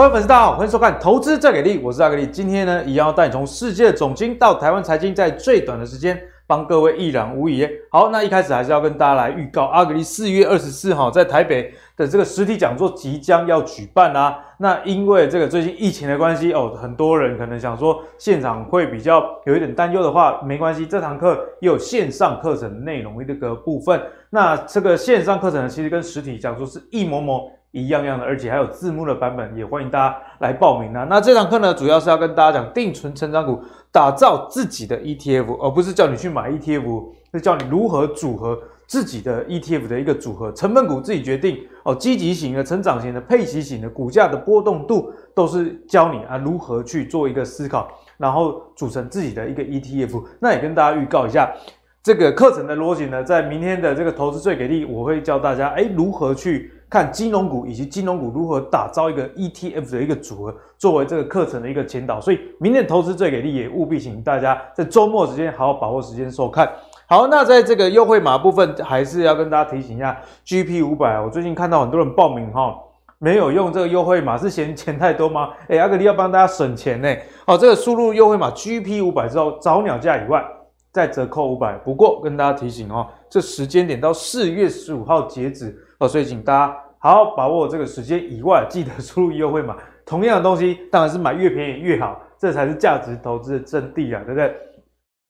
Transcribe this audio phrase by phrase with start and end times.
[0.00, 2.26] 各位粉丝，大家好，欢迎收看《投资再给力》，我是阿格力。
[2.26, 7.68] 今天呢，一样要带你从世界总经到台湾财经，在最短的时间帮各位一览无遗。
[7.90, 24.00] 好，那一开始还是要跟大家来预告，阿格力四月二十四号在台北的这个实体讲座即将要举办啦、那因为这个最近疫情的关系哦，很多人可能想说现场会比较有一点担忧的话，没关系，这堂课也有线上课程内容的一个部分。
[24.30, 27.52] 那这个线上课程呢，其实跟实体讲座是一模模。
[27.72, 31.06] 一样样的，而且还有字幕的版本，也欢迎大家来报名啊。
[31.08, 50.24] 那这堂课呢，主要是要跟大家讲定存成长股，打造自己的 ETF，而不是叫你去买 ETF，是教你如何组合自己的 ETF 的一个组合，成分股自己决定哦，积极型的、成长型的、配息型的，股价的波动度都是教你啊如何去做一个思考，然后组成自己的一个 ETF。
[50.40, 51.52] 那也跟大家预告一下。
[52.02, 62.20] 这个课程的逻辑呢，在明天的这个投资最给力，我会教大家，诶如何去看金融股，以及金融股如何打造一个 ETF 的一个组合，作为这个课程的一个前导。
[62.20, 66.68] 所以，明天投资最给力，也务必请大家在周末时间好好把握时间收看。
[67.06, 72.76] 好，那在这个优惠码部分，还是要跟大家提醒一下，GP 五百，我最近看到很多人报名哈，
[73.18, 75.50] 没有用这个优惠码，是嫌钱太多吗？
[75.68, 77.08] 诶阿格力要帮大家省钱呢。
[77.46, 80.44] 好，这个输入优惠码 GP 五百之后，早鸟价以外。
[80.92, 89.76] 再折扣五百，不过跟大家提醒哦，这时间点到四月十五号截止哦，所以请大家好好把握这个时间以外，记得输入优惠码。
[90.06, 94.54] 同样的东西当然是买越便宜越好，这才是价值投资的真谛啊，对不对？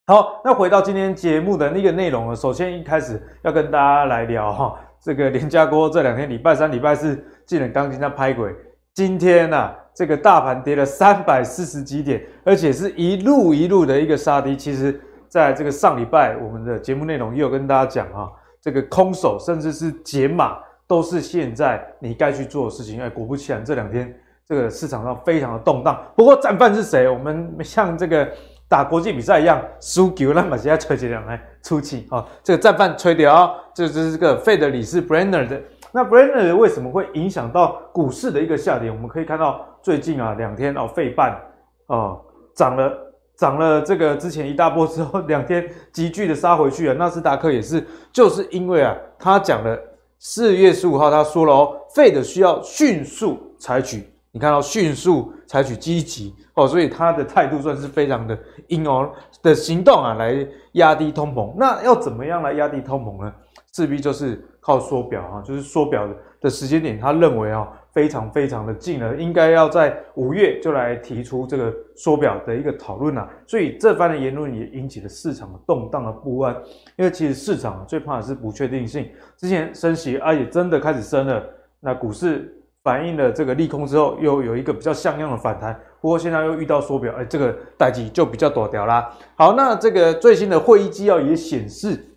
[0.06, 8.54] 好，那回到今天节目的那个内容呢，首先一开始要跟大家来聊哈，这个连假过这两天礼拜三、礼拜四，竟然钢筋在拍鬼，
[8.94, 15.00] 今天啊，这个大盘跌了三百四十几点，而且是一路一路的一个杀低，其实。
[15.28, 18.28] 在这个上礼拜，我们的节目内容也有跟大家讲啊，
[18.60, 20.58] 这个空手甚至是解码，
[20.90, 23.00] 都是现在你该去做的事情。
[23.00, 24.12] 哎，果不其然，这两天
[24.44, 25.96] 这个市场上非常的动荡。
[26.16, 27.08] 不过战犯是谁？
[27.08, 28.28] 我们像这个
[28.68, 32.26] 打国际比赛一样，输球那么直接吹起来来出气啊。
[32.42, 35.60] 这个战犯吹掉，这就是这个费德里斯 Brenner。
[35.92, 38.90] 那 Brenner 为什么会影响到股市的一个下跌？
[38.90, 41.40] 我们可以看到最近啊两天哦，费半
[41.86, 42.18] 啊
[42.56, 43.06] 涨了。
[43.36, 46.94] 涨了这个之前一大波之后，两天急剧的杀回去啊。
[46.98, 49.78] 纳斯达克也是，就是因为啊，他讲了
[50.22, 58.38] 四月十五号他说了哦费的需要迅速采取，你看到迅速采取积极哦，所以他的态度算是非常的
[58.68, 59.10] 硬哦
[59.42, 61.54] 的行动啊，来压低通膨。
[61.56, 63.32] 那要怎么样来压低通膨呢？
[63.72, 67.66] 势必就是靠缩表啊，就是缩表的的时间点，他认为啊。
[67.92, 76.54] 非常非常的近了，应该要在五月就来提出这个缩表的一个讨论了，所以这番的言论也引起了市场的动荡的不安，
[76.96, 79.10] 因为其实市场最怕的是不确定性。
[79.36, 81.44] 之前升息啊，也真的开始升了，
[81.80, 89.10] 那股市反映了这个利空之后，又有一个比较像样的反弹，不过现在又遇到缩表，哎，这个代际就比较躲掉啦。
[89.34, 92.14] 好，那这个最新的会议纪要也显示，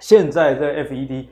[0.00, 1.28] 现在在 FED。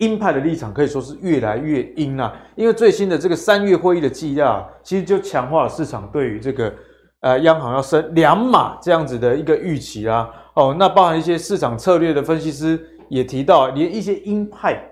[0.00, 6.74] 鹰派的立场可以说是越来越鹰啦，因为最新的这个三月会议的纪要，其实就强化了市场对于这个
[7.20, 10.30] 呃央行要升两码这样子的一个预期啦。
[10.54, 12.80] 哦，那包含一些市场策略的分析师
[13.10, 14.82] 也提到，连一些鹰派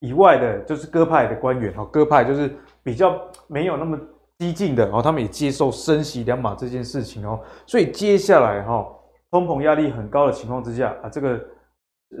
[0.00, 3.16] 以外的，就是鸽派的官员，哈，鸽派就是比较
[3.46, 3.96] 没有那么
[4.40, 7.38] 激进的，哦，他们也接受升息两码这件事情哦。
[7.64, 8.84] 所以接下来哈，
[9.30, 11.40] 通膨压力很高的情况之下啊，这个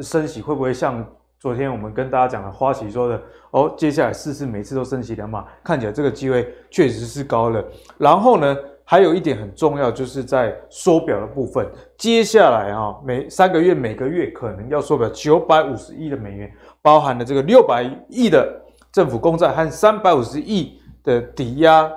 [0.00, 1.04] 升息会不会像？
[1.42, 3.20] 昨天我们跟大家讲了花旗说的
[3.50, 7.64] 哦，接下来四次每次都升息两码，看起来这个机会确实是高了。
[7.98, 16.48] 然后呢，还有一点很重要，就是在缩表的部分，接下来啊，每三个月每个月可能要缩表九百五十亿的美元，
[16.80, 21.90] 包含了这个六百亿的政府公债和三百五十亿的抵押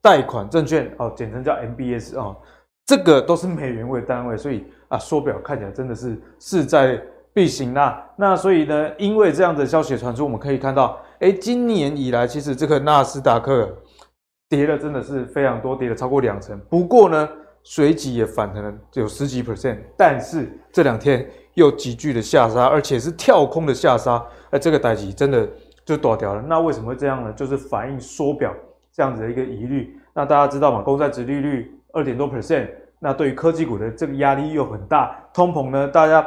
[0.00, 2.36] 贷款证券哦，简称叫 MBS 哦，
[2.84, 7.02] 这个都是美元为单位，所以啊，缩表看起来真的是势在
[7.36, 13.70] 必行啦，那所以呢，因为这样的消息传出，我们可以看到，哎，今年以来其实这个纳斯达克
[14.48, 16.58] 跌了真的是非常多，跌了超过两成。
[16.70, 17.28] 不过呢，
[17.62, 25.46] 随即也反弹了有十几 percent，但是这两天又急剧的下杀，而且是跳空的下杀，哎，这个代志真的
[25.84, 26.40] 就躲掉了。
[26.40, 27.30] 那为什么会这样呢？
[27.34, 28.50] 就是反映缩表
[28.94, 29.94] 这样子的一个疑虑。
[30.14, 36.26] 那大家知道嘛，公债殖利率二点多 percent，那对于科技股的这个压力又很大，通膨呢，大家。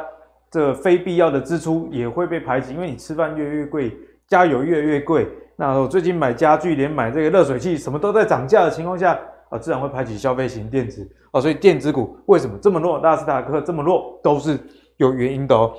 [0.50, 5.28] 这非必要的支出也会被排挤，因为你吃饭越来越贵，加油越来越贵。
[5.56, 9.16] 那我最近买家具，连买这个热水器，什么都在涨价的情况下，
[9.50, 11.40] 啊，自然会排挤消费型电子啊。
[11.40, 12.98] 所以电子股为什么这么弱？
[12.98, 14.58] 纳斯达克这么弱，都是
[14.96, 15.72] 有原因的哦。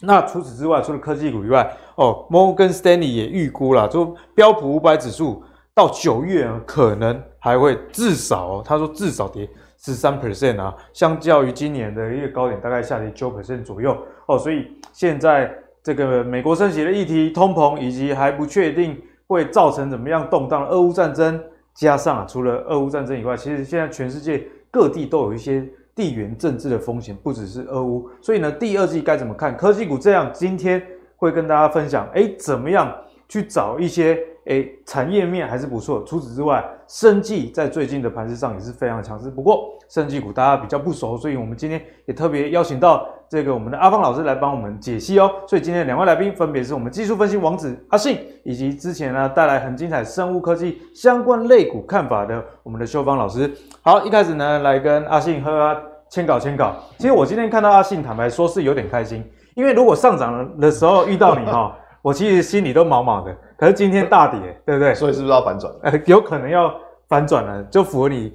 [0.00, 5.42] 那除此之外，除了科技股以外，哦，摩根士丹利也预估了，说标普五百指数
[5.72, 9.48] 到九月可能还会至少、他说至少跌
[9.84, 13.96] 十三 percent 啊，相较于今年的一个高点，大概下跌九 percent 左右
[14.26, 14.38] 哦。
[14.38, 15.52] 所以现在
[15.82, 21.42] 这个美国升息的议题、通膨以及还不确定会造成怎么样动荡的俄乌战争，
[21.74, 25.66] 加上啊，除了俄乌战争以外，其实现在全世界各地都有一些。
[25.96, 29.56] 地缘政治的风险不只是俄乌，所以呢，第二季该怎么看？
[29.56, 30.84] 科技股这样，今天
[31.14, 32.92] 会跟大家分享，哎，怎么样
[33.28, 36.02] 去找一些，哎，产业面还是不错。
[36.04, 39.30] 除此之外，生技在最近的盘势上也是非常强势。
[39.30, 45.30] 不过，生技股大家比较不熟，所以我们今天也特别邀请到这个我们的阿方老师来帮我们解析哦。
[45.46, 53.50] 所以今天两位来宾分别是我们技术分析王子阿信，以及之前呢带来很精彩生物科技相关类股看法的我们的秀芳老师。
[53.82, 56.76] 好，一开始呢来跟阿信和他签稿签稿。
[56.98, 63.34] 其实我今天看到阿信，坦白说是有点开心，因为如果上涨的时候遇到你哈， 我其实心里都毛毛的。
[63.56, 64.94] 可是今天大跌，对不对？
[64.94, 65.72] 所以是不是要反转？
[65.82, 66.70] 呃，有可能要
[67.08, 68.30] 反转了，就符合你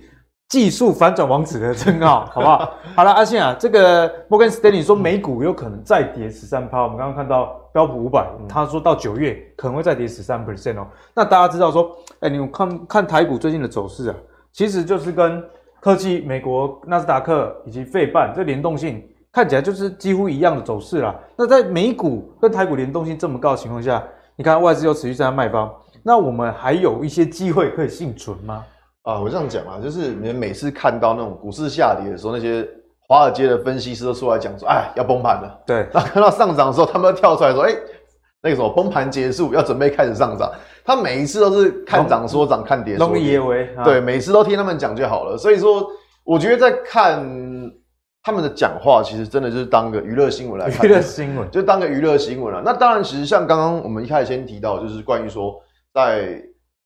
[0.47, 2.73] 技术反转王子的称号，好不好？
[2.97, 6.81] 好了，阿信啊，这个摩根斯丹利说美股有可能再跌十三趴。
[6.81, 10.87] 我们刚刚看到标普五百，他说到九月可能会再跌十三 percent 哦。
[11.13, 14.15] 那大家知道说，哎，你们看看台股最近的走势啊，
[14.51, 15.43] 其实就是跟。
[15.81, 21.15] 科技、美国纳斯达克以及费半，这联动性看起来就是几乎一样的走势啦。
[21.37, 24.03] 那在美股跟台股联动性这么高的情况下，
[24.35, 25.71] 你看外资又持续在卖方，
[26.03, 28.63] 那我们还有一些机会可以幸存吗？
[29.03, 32.67] 啊，我这样讲啊，就是你们每次看到那种股市下跌的时候，那些
[33.07, 35.61] 华尔街的分析师都出来讲说，哎，要崩盘了。
[35.65, 37.73] 对， 那看到上涨的时候，他们要跳出来说，哎。
[38.41, 40.49] 那个什么崩盘结束，要准备开始上涨，
[40.85, 43.37] 他每一次都是看涨说涨，看跌说跌。
[43.83, 45.37] 对，每次都听他们讲就好了。
[45.37, 45.85] 所以说，
[46.23, 47.21] 我觉得在看
[48.29, 50.85] 他们的讲话，其实真的就是当个娱乐新闻来看。
[50.85, 52.61] 娱乐新闻就当个娱乐新闻了。
[52.63, 55.59] 那当然，其实像刚刚我们一开始先提到，就是关于说，
[55.91, 56.39] 在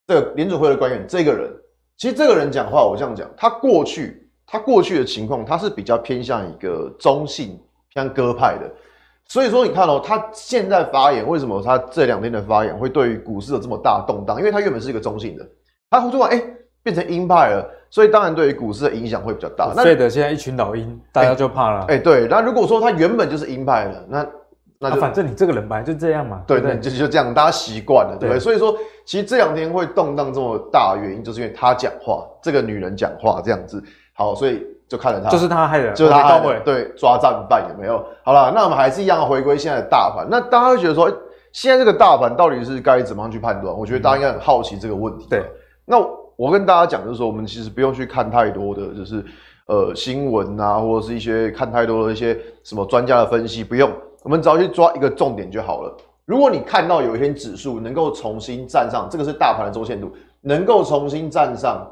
[0.07, 1.51] 这个联准会的官员这个人，
[1.97, 7.59] 其实这个人讲话，我这样讲，他过去他过去的情况，他是比较偏向一个中性
[7.93, 8.71] 偏鸽派的。
[9.25, 14.39] 所以说，你看哦，他现在发言，为什么他这两天的发言会对于股市有这么大动荡？
[14.39, 15.45] 因为他原本是一个中性的，
[15.89, 16.41] 他突然哎
[16.83, 19.71] 变成鹰派了，所以当然对于股市的影响会比较大。
[19.83, 21.85] 费德现在一群老鹰，大家就怕了。
[21.89, 24.25] 哎，对，那如果说他原本就是鹰派的，那
[24.79, 28.39] 那、啊、反正你这个人本来就这样嘛，对对，就就这样，大家习惯了，对不对？
[28.39, 28.75] 所以说，
[29.05, 33.83] 其实这两天会动荡这么大的原因，就是因为他讲话，这个女人讲话这样子。
[34.13, 34.65] 好，所以。
[34.85, 36.59] 就看了他，就是他害的，就是他害的。
[36.59, 38.05] 对，抓战犯有没有？
[38.21, 40.27] 好了，那我们还是一样回归现在的大盘。
[40.29, 41.11] 那大家会觉得说，
[41.51, 43.75] 现在这个大盘到底是该怎么样去判断？
[43.75, 45.25] 我觉得大家应该很好奇这个问题。
[45.27, 45.43] 对，
[45.85, 45.97] 那
[46.35, 49.23] 我跟大家讲就是说，我们其实不用去看太多的，就是
[49.67, 53.91] 呃新闻啊，或者是一些看太多的一些什么专家的分析，不用，
[54.23, 55.97] 我们只要去抓一个重点就好了。
[56.25, 61.89] 如果你看到有一天指数能够重新站上，这个是大盘的周线图，能够重新站上。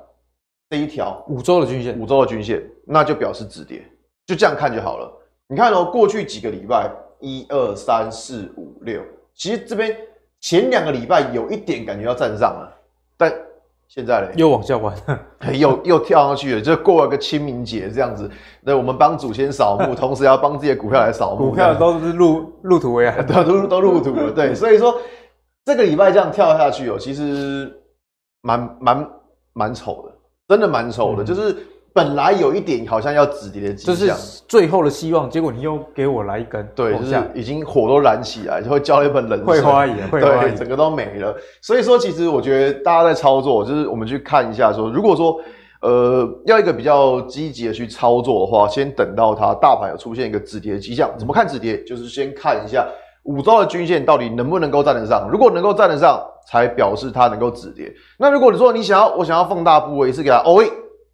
[0.70, 3.86] 这一条五周的均线，五周的均线，那就表示止跌，
[4.26, 5.12] 就这样看就好了。
[5.50, 6.90] 你看哦，过去几个礼拜，
[7.20, 9.02] 一二三四五六，
[9.36, 9.94] 其实这边
[10.40, 12.71] 前两个礼拜有一点感觉要站上了，但
[13.94, 14.96] 现在嘞，又往下弯，
[15.54, 18.32] 又又跳上去了，就过了个清明节这样子。
[18.62, 24.32] 那我们帮祖先扫墓， 同时要帮自己的股票来扫墓，股票都是入入土为安， 都都都入土了。
[24.32, 24.96] 对，所以说
[25.66, 27.70] 这个礼拜这样跳下去哦，其实
[28.42, 29.10] 蛮蛮
[29.52, 30.14] 蛮丑的。
[30.48, 31.58] 真的蛮丑的，嗯，就是
[31.94, 41.36] 本来有一点好像要止跌的迹象，就是最后的希望，结果你又给我来一根，对，就是已经火都燃起来，就会浇了一盆冷水，会花一会花对，整个都没了。
[41.62, 45.38] 所以说，其实我觉得大家在操作，就是我们去看一下说，说如果说
[45.82, 51.84] 呃要一个比较积极的去操作的话，先等到它大盘有出现一个止跌的迹象，怎么看止跌？
[51.84, 52.88] 就是先看一下
[53.24, 56.22] 五周的均线到底能不能够站得上，如果能够站得上。
[56.44, 57.90] 才表示它能够止跌。
[58.18, 60.62] 那如果你说你想要，我想要放大部位，是给它哦，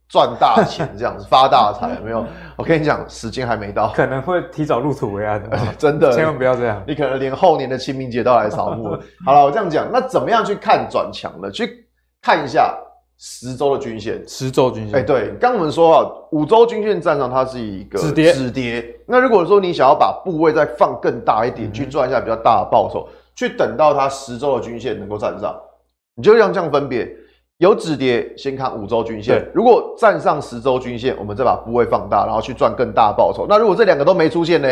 [0.10, 2.26] 赚大钱这样子 发大财，有没有？
[2.56, 6.82] 我跟你讲，时间还没到，可能会提早入土为安的， 真的，千万不要这样。
[6.88, 9.00] 你可能连后年的清明节都来扫墓了。
[9.26, 11.52] 好了，我这样讲，那怎么样去看转强呢？
[11.52, 11.88] 去
[12.22, 12.76] 看一下
[13.18, 14.96] 十周的均线，十周均线。
[14.96, 18.96] 哎、欸，对，刚我们说啊，五周均线站上，它是一个止跌，止跌。
[19.08, 23.08] 那如果说你想要把部位再放更大一点，嗯、去赚一下比较大的报酬。
[23.36, 25.56] 去等到它十周的均线能够站上，
[26.16, 27.08] 你就像这样分别，
[27.58, 33.48] 有止跌先看五周均线，如果站上十周均线，我们再把部位放大，然后去赚更大的报酬。
[33.50, 34.68] 那如果这两个都没出现呢？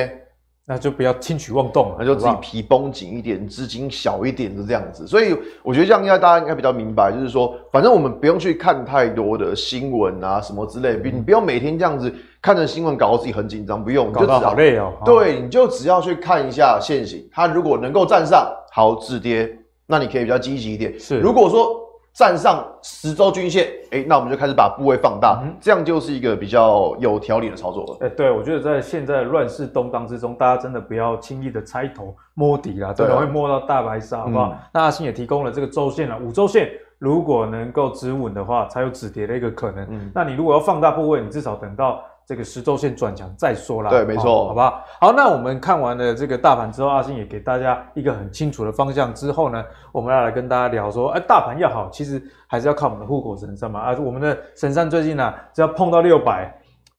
[0.68, 5.06] 那就不要轻举妄动了，那就自己皮绷紧一点，资金小一点的这样子。
[5.06, 12.12] 所以我觉得这样应该大家应该比较明白，就是说，反正我们不用去看太多的新闻啊什么之类，你不用每天这样子
[12.42, 14.92] 看着新闻搞得自己很紧张，不用，搞得好累哦。
[15.06, 19.48] 对，你就只要去看一下现行，它如果能够站上，好止跌，
[19.86, 21.00] 那你可以比较积极一点。
[21.00, 21.80] 是，如果说
[22.16, 27.98] 站上十周均线，哎、欸，那我们就开始把部位放大，嗯、这样就是一个比较有条理的操作了。
[28.00, 34.52] 哎、欸，对，我觉得在现在乱世动荡之中，大家真的不要轻易的猜头摸底啦，真的会摸到大白鲨，好不好？
[34.54, 39.86] 嗯、那阿星也提供了这个周线了，五周线如果能够止稳的话，才有止跌的一个可能。
[39.92, 42.02] 嗯，那你如果要放大部位，你至少等到。
[42.28, 44.84] 这个十周线转强再说啦，对，没错，好不好？
[45.00, 49.14] 好，那我们看完了这个大盘之后，阿星也给大家一个很清楚的方向。
[49.14, 53.80] 之后呢，我们要来跟大家聊说，哎，大盘要好，其实还是要靠我们的护国神山嘛。
[53.80, 56.52] 啊，我们的神山最近呢、啊，只要碰到六百，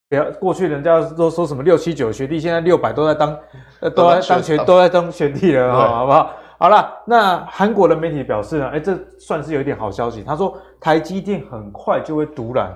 [0.08, 3.36] 不要过去人家都说什么六七九学弟，现在六百都在当，
[3.80, 6.30] 呃，都在当学，都在当学弟了啊，好不好？
[6.58, 10.22] 好了，那韩国的媒体表示呢，哎，这算是有一点好消息。
[10.22, 12.72] 他说，台积电很快就会独揽。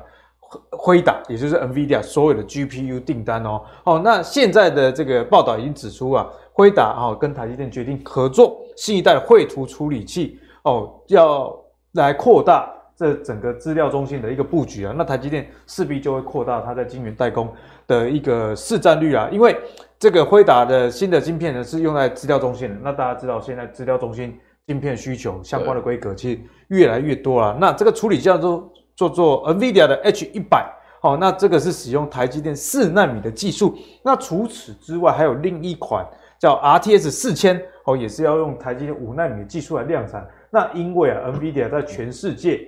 [0.71, 11.55] 辉达，也就是 NVIDIA 所有的 GPU 订单哦，哦，那现在的这个报道已经指出啊，辉达啊跟台积电决定合作新一代绘图处理器哦，要
[11.93, 17.49] 来扩大这整个资料中心的一个布局啊，那台积电势必就会扩大它在晶圆代工
[17.87, 19.57] 的一个市占率啊，因为
[20.01, 28.69] 这个辉达的新的晶片呢是用在资料中心的，那大家知道现在资料中心晶片需求相关的规格其实越来越多了，那这个处理器叫做。
[29.01, 33.75] 做做 NVIDIA 的 H 一百，好，那这个是使用台积电四纳米的技术。
[34.03, 36.07] 那除此之外，还有另一款
[36.39, 40.29] 叫 RTS 四千，哦，也是要用台积电五纳米的技术来量产。
[40.51, 42.61] 那因为啊，NVIDIA 在全世界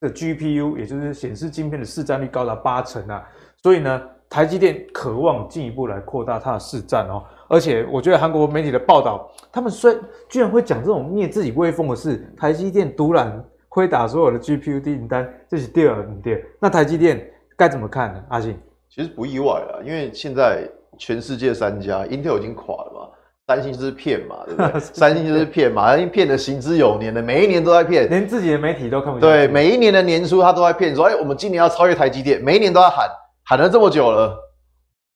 [0.00, 3.26] 的 GPU，也就是显示晶片的市占率高达八成啊，
[3.60, 7.24] 所以呢，台积电渴望进一步来扩大它的市占哦。
[7.48, 9.92] 而且我觉得韩国媒体的报道，他们虽
[10.28, 13.44] 居然会讲这种灭自己威风的事，台积电独揽。
[13.70, 16.42] 辉达所有的 GPU 订单，这是第二，第二。
[16.60, 17.24] 那台积电
[17.56, 18.20] 该怎么看呢？
[18.28, 18.58] 阿信，
[18.88, 23.08] 其实不意外啦，因为现在全世界三家，Intel 已经垮了嘛，
[23.46, 24.80] 三星就是骗嘛，对不对？
[24.92, 29.28] 三星就是骗嘛，三星骗的行之有年的，每一年都在骗，连自己的媒体都看不见。
[29.28, 33.08] 对，每一年的年初他都在骗，说，哎，我们今年要超越台积电，每一年都在喊，
[33.44, 34.36] 喊了这么久了，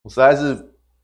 [0.05, 0.55] 我实在是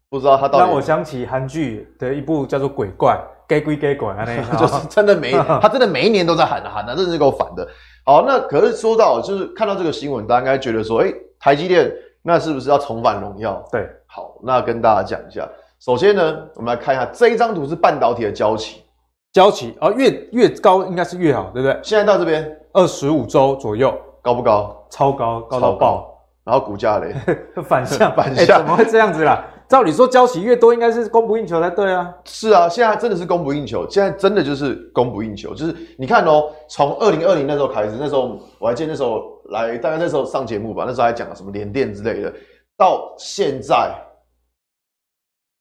[0.08, 0.64] 不知道他到底。
[0.66, 3.14] 让我想起韩剧的一部叫做《鬼怪》。
[3.50, 7.66] 给归给管啊，那 就是真的每 他真的每一年都在喊啊喊啊，真的是够烦的。
[8.06, 11.92] 好，那可是说到就是看到这个新闻，大家应该觉得说，哎、欸，台积电
[12.22, 13.60] 那是不是要重返荣耀？
[13.72, 15.48] 对，好，那跟大家讲一下。
[15.80, 18.82] 首先呢，我们来看一下这一张图是半导体的交期，
[19.32, 21.76] 交期啊，越越高应该是越好，对不对？
[21.82, 23.92] 现在到这边二十五周左右，
[24.22, 24.86] 高不高？
[24.90, 26.06] 超高，高到爆。
[26.42, 27.14] 然后股价嘞，
[27.62, 29.44] 反 向反向、欸，怎么会这样子啦？
[29.70, 32.12] 照理说，交期越多，应该是供不应求才对啊。
[32.24, 35.54] 是啊，现在真的是供不应求，现在真的就是供不应求。
[35.54, 42.34] 就是你看哦，从二零二零那时候开始，那时候我还记得那时候来，大概那时候上节目吧，那时候还讲了什么联电之类的，
[42.76, 43.94] 到现在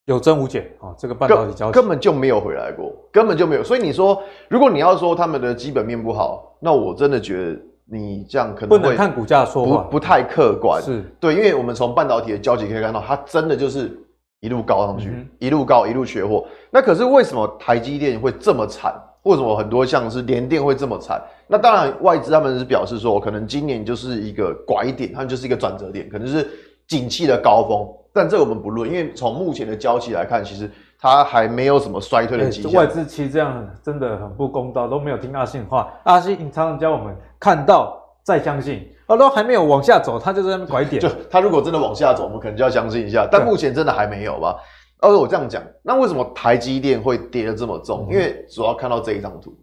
[0.05, 3.63] 有增无减啊，这个半导体交期根本就没有回来过，根本就没有。
[3.63, 7.59] 所以你说，如果你要说他们的基本面不好，那我真的觉得。
[7.91, 10.81] 你这样可能会不能看股价说话，不不太客观。
[10.81, 13.97] 是对，因为我们从半导体的交集可以看到，它真的就是
[14.41, 16.45] 一路高上去，嗯、一路高，一路缺货。
[16.69, 18.93] 那可是为什么台积电会这么惨？
[19.23, 21.21] 为什么很多像是联电会这么惨？
[21.47, 26.47] 那当然，外资他们是表示说，可能今年就是一个拐点，他们就是一个转折点，可能是
[26.87, 27.87] 景气的高峰。
[28.13, 30.69] 但这个我们不论，因为从目前的交期来看，其实。
[31.01, 32.73] 它还没有什么衰退的迹象。
[32.73, 35.91] 外资其实这样真的很不公道，都没有听阿信的话。
[36.03, 41.01] 阿信常常教我们看到再相信，哦，都还没有往下走，他就在那边拐点。
[41.01, 43.25] 就他如果真的往下走，我们可能就要相信一下。
[43.31, 44.57] 但目前真的还没有吧？
[45.01, 48.07] 而我这样讲，那为什么台积电会跌得这么重？
[48.09, 49.57] 嗯、因为主要看到这一张图。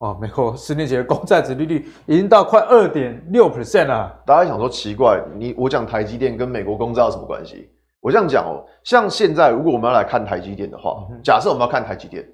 [0.00, 4.14] 哦，没错，十年期的公债值利率已经到快二点六 percent 了。
[4.26, 7.70] 大家想说奇怪，你我讲台积电跟美国公债有什么关系？
[8.02, 12.28] 我这样讲哦，像现在如果我们要来看台积电的话，假设我们要看台积电，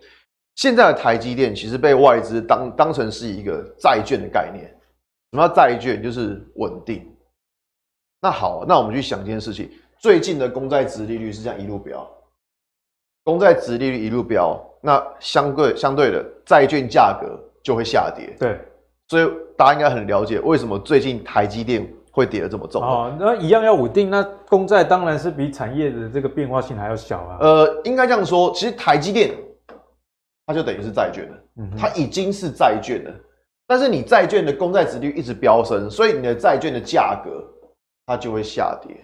[0.54, 4.64] 现在的台积电其实被外资当当成是一个债券的概念。
[5.30, 6.02] 什么叫债券？
[6.02, 7.06] 就是稳定。
[8.22, 12.10] 那好，那我们去想一件事情，最近的公债殖利率是这样一路飙，
[13.24, 18.34] 公债殖利率一路飙，那相对相对的债券价格就会下跌。
[18.40, 18.58] 对，
[19.08, 21.86] 所以大家应该很了解为什么最近台积电。
[22.18, 27.38] 会跌得这么重哦，那一样要稳定，那公债当然是比产业的这个变化性还要小啊。
[27.40, 29.30] 呃，应该这样说，其实台积电
[30.44, 33.10] 它就等于是债券了，嗯、它已经是债券了。
[33.68, 37.30] 但是你债券的公债值率一直飙升，所以你的债券的价格
[38.04, 38.96] 它就会下跌。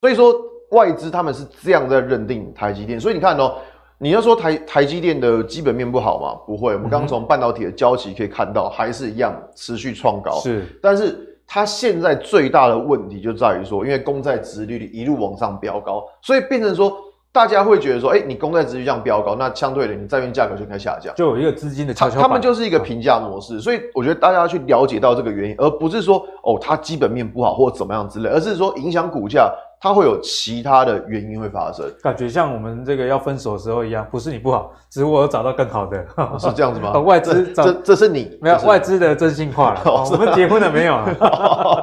[0.00, 0.32] 所以说
[0.70, 3.00] 外资他们是这样在认定台积电。
[3.00, 3.56] 所以你看哦，
[3.98, 6.40] 你要说台台积电的基本面不好吗？
[6.46, 10.38] 不会，我们刚从半导体的交期可以看到，还是一样持续创高。
[10.40, 11.28] 是，但是。
[11.54, 16.96] 它现在最大的问题就在于说，因为公债殖利率一路往上飙高，所以变成说
[17.30, 22.22] 大家会觉得说，哎、欸，你公债殖利率这样飙高，那相对的，你债券价格就应该下降，就有一个资金的跷跷板。
[22.22, 31.84] 他们就是一个评价模式，所以我觉得大家要去了解到这个原因，而不是说哦，它基本面不好或者怎么样之类，而是说影响股价，它会有其他的原因会发生。
[32.00, 36.06] 感觉像我们这个要分手的时候一样，不是你不好，只是我有找到更好的，
[36.38, 36.92] 是这样子吗？
[37.02, 39.82] 外资这这是你没有外资的真心话了。
[40.12, 41.82] 我们结婚了没有啊？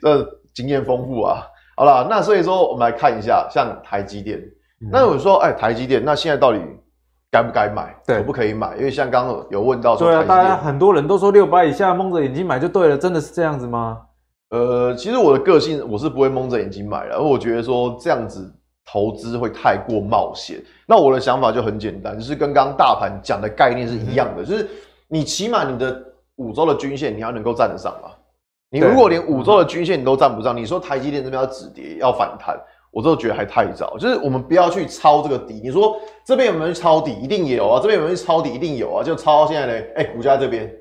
[0.00, 1.42] 这经验丰富啊。
[1.76, 4.42] 好了，那所以说我们来看一下，像台积电。
[4.90, 6.58] 那我说，哎，台积电，那现在到底
[7.30, 7.94] 该不该买？
[8.06, 8.76] 可不可以买？
[8.76, 13.98] 因为像刚刚有问到说，对啊，大家很多人都说六百以下蒙着眼睛买就对了，真的是这样子吗？
[14.50, 18.50] 呃，其实我的个性我是不会蒙着眼睛买的，而我觉得说这样子
[18.86, 20.62] 投资会太过冒险。
[20.86, 24.66] 那我的想法就很简单，就是跟刚刚大盘讲的概念是一样的，就是
[25.06, 26.02] 你起码你的
[26.36, 28.10] 五周的均线你要能够站得上嘛。
[28.70, 32.58] 你如果连五周的均线你都站不上，你说台积电这边要止跌要反弹？
[32.90, 35.60] 我都觉得还太早，就是我们不要去抄这个底。
[35.62, 37.12] 你说这边有没有去抄底？
[37.20, 38.48] 一定有啊，这边有没有去抄底？
[38.48, 39.72] 一定有啊，就抄到现在呢。
[39.94, 40.74] 哎、欸，股价这边，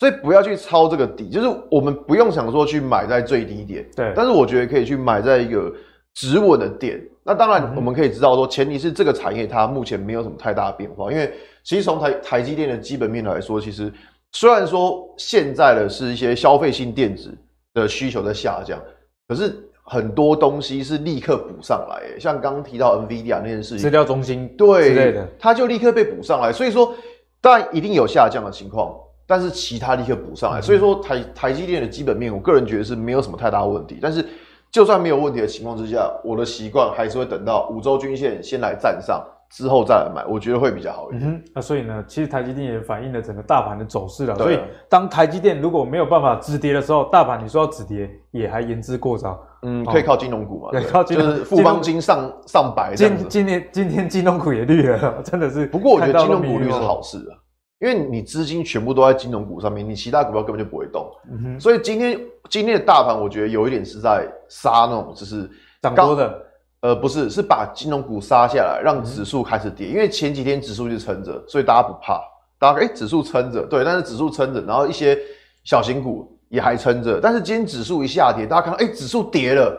[0.00, 4.12] 所以不要去抄这个底，就是我们不用想说去买在最低点，对。
[4.16, 5.72] 但是我觉得可以去买在一个
[6.14, 7.00] 止稳的点。
[7.22, 13.92] 那当然，我们可以知道说，前提是这个产业它目前没有什么太大的变化，因为其实从台台积电的基本面来说，其实
[14.32, 17.32] 虽然说现在的是一些消费性电子
[17.74, 18.80] 的需求在下降，
[19.28, 19.54] 可是。
[19.82, 26.52] 很多东西是立刻补上来，像刚刚提到 NVIDIA 那件事情，资料中心对之类的，它就立刻被补上来。
[26.52, 26.94] 所以说，
[27.40, 28.94] 当然一定有下降的情况，
[29.30, 30.60] 但是其他立刻补上来。
[30.60, 34.00] 所以说台台积电的基本面，我个人觉得是没有什么太大问题。
[34.02, 34.26] 但是
[34.70, 39.24] 就算没有问题的情况之下，我的习惯还是会等到五周均线先来站上。
[39.52, 41.28] 之后再来买，我觉得会比较好一点。
[41.28, 44.36] 嗯那所以呢，其实台积电也反映了整个大盘的走势了。
[44.36, 49.36] 所以当台积电如果没有办法止跌的时候，大盘你说要止跌也还言之过早。
[49.62, 50.68] 嗯，可以靠金融股嘛？
[50.70, 52.94] 对，靠金融就是富邦金上上百。
[52.94, 55.66] 今今天今天金融股也绿了， 真的是。
[55.66, 57.34] 不过我觉得金融股绿是好事啊，
[57.80, 61.10] 因为你资金全部都在金融股上面，你其他股票根本就不会动。
[61.30, 61.60] 嗯哼。
[61.60, 65.50] 所以今天今天的大盘，我觉得有一点是在杀那种，就是
[65.82, 66.46] 涨多的。
[66.82, 69.88] 呃，不是，是把金融股杀下来，让指数开始跌。
[69.88, 72.22] 嗯、因为前几天指数就撑着，所以大家不怕。
[72.58, 75.18] 大家哎、欸，指数撑着，对，但是指数撑着，然后一些
[75.62, 77.20] 小型股也还撑着。
[77.20, 79.78] 但是今天指数一下跌，大家看到哎、欸，指数跌了，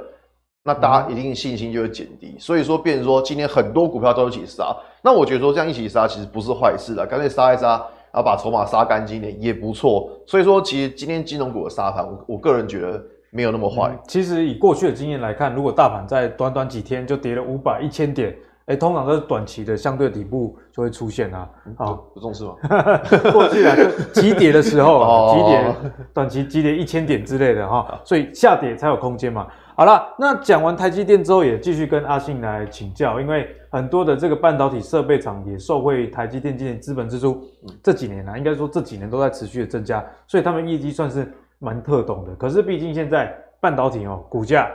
[0.63, 2.33] 那大家一定信心就会减低。
[2.35, 4.75] 嗯、所以说，变成说今天很多股票都一起杀。
[5.01, 7.69] 那我觉得说这样一起杀其实不是坏事了，干脆杀一杀，
[8.11, 10.09] 然后把筹码杀干净点也不错。
[10.25, 13.03] 所以说，其实今天金融股的杀盘，我我个人觉得。
[13.33, 13.99] 没有那么坏、嗯。
[14.09, 21.49] 其实以过去的经验来看，如果大盘在短短几天就跌了五百、一千点，哎，通常都是短期的相对底部就会出现啊。
[21.77, 22.55] 好、重视吗？
[23.31, 25.75] 过去啊，就急跌的时候啊， 急跌，
[26.13, 29.47] 短期急跌一千点之类的哈，所以下跌才有空间嘛。
[29.81, 37.43] 好了，那讲完台积电之后，也继续跟阿信来请教，因为很多的这个半导体设备厂也受惠台积电今年资本支出
[37.81, 41.27] 这几年啊，应该说这几年都在持续的增加，所以他们业绩算是。
[41.63, 44.67] 蛮特懂的，可是毕竟现在半导体哦，股价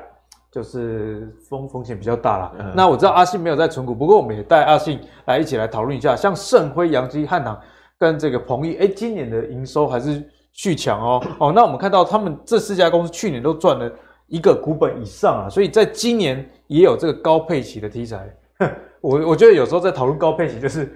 [0.52, 2.52] 就是风风险比较大啦。
[2.60, 7.60] 嗯、那我知道阿信没有在存股，不过我们也带阿信来一起来讨论一下，像盛辉、扬基、汉唐
[7.98, 11.20] 跟这个鹏毅，哎，今年的营收还是续强哦。
[11.40, 13.90] 哦，那我们看到他们这四家公司去年都赚了
[14.28, 18.28] 一个股本以上啊，所以在今年也有这个高配息的题材。
[19.00, 20.92] 我我觉得有时候在讨论高配息，就是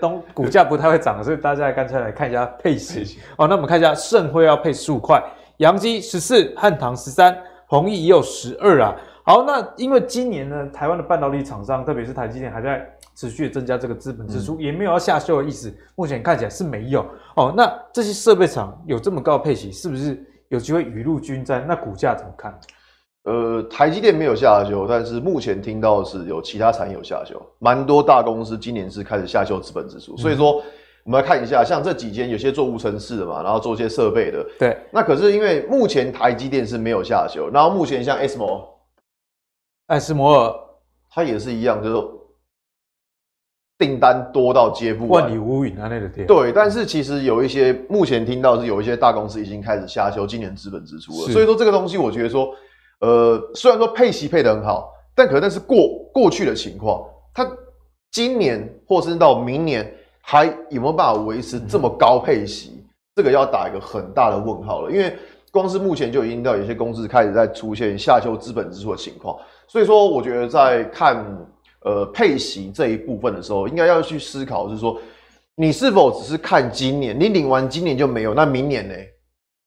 [0.00, 3.18] 当股价不太会涨，所以大家干脆来看一下配息。
[3.38, 5.22] 哦，那我们看一下盛辉要配十五块。
[5.58, 7.34] 扬基十四，汉唐十三，
[7.66, 8.94] 弘毅也有十二啊。
[9.22, 15.72] 好，那因为今年呢，台湾的半导体厂商，特别是台积电，还在持续增加这个资本支出，嗯、也没有要下修的意思。
[15.94, 17.54] 目前看起来是没有哦。
[17.56, 21.64] 那这些设备厂有这么高的配息，是不是有机会雨露均沾？
[21.66, 22.52] 那股价怎么看？
[23.24, 30.62] 呃，台积电没有下修，但是目前听到的是有其他产业有下修，蛮多大公司今年是开始下修资本支出，嗯、所以说。
[31.06, 34.42] 我们来看一下，像这几间有些做无尘室的嘛，然后做一些设备的。
[34.58, 34.74] 对。
[34.90, 38.64] 那可是因为目前台积电是没有下修，然后目前像 ASML，
[39.88, 40.54] 艾斯摩尔，
[41.10, 42.08] 它也是一样，就是
[43.76, 46.26] 订单多到接不完，万里无云啊，那个天。
[46.26, 52.48] 对，但是其实有一些目前听到是有一些大公司已经开始下修今年资本支出了，所以说这个东西我觉得说，
[53.00, 55.76] 呃，虽然说配息配得很好，但可能那是过
[56.12, 57.46] 过去的情况，它
[58.12, 59.92] 今年或是到明年。
[60.26, 62.82] 还有没有办法维持这么高配息？
[63.14, 64.90] 这个要打一个很大的问号了。
[64.90, 65.14] 因为
[65.52, 71.22] 光是目前就已经到有些公司开始在出现下修资本支出的情况，所以说我觉得在看
[71.82, 74.98] 呃配息这一部分的时候，应该要去思考，就是说
[75.56, 78.94] 你是否只是看今年，你领完今年就没有，那明年呢？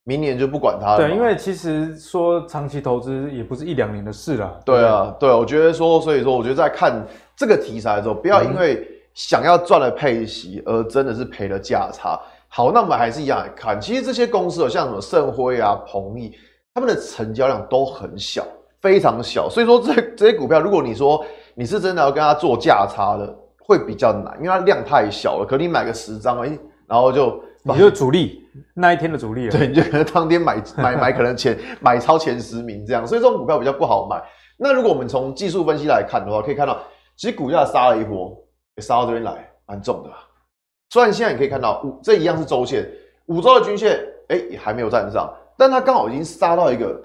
[0.08, 0.98] 明年就不管它了。
[0.98, 4.58] 对，因为其实说长期投资也不是一两年的事了。
[4.64, 12.18] 对啊，对，我觉得说，所以说，我觉得在看这个题材的时候，不要因为想要赚了配息而真的是赔了价差。
[12.48, 16.34] 好，那我们还是一样来看，其实这些公司像什么盛辉啊、鹏益，
[16.74, 18.48] 他们的成交量都很小，
[18.80, 19.50] 非常小。
[19.50, 21.22] 所以说这 这些股票，如果你说
[21.54, 25.46] 你是真的要跟它做价差的，会比较难，因为它量太小了。
[25.46, 33.06] 可你买个十张，哎，然后就你就主力那一天的主力了，对，你就可能当天买买买，可能前 买超前十名这样。
[33.06, 34.22] 所以这种股票比较不好买。
[34.58, 36.80] 那如果我们从技术分析来看的话，可以看到，
[37.16, 38.36] 其实股价杀了一波，
[38.76, 40.10] 也杀到这边来，蛮重的。
[40.90, 42.90] 虽然现在你可以看到五，这一样是周线，
[43.26, 47.00] 五周的均线，哎，也还没有站上，但它刚好已经杀到一个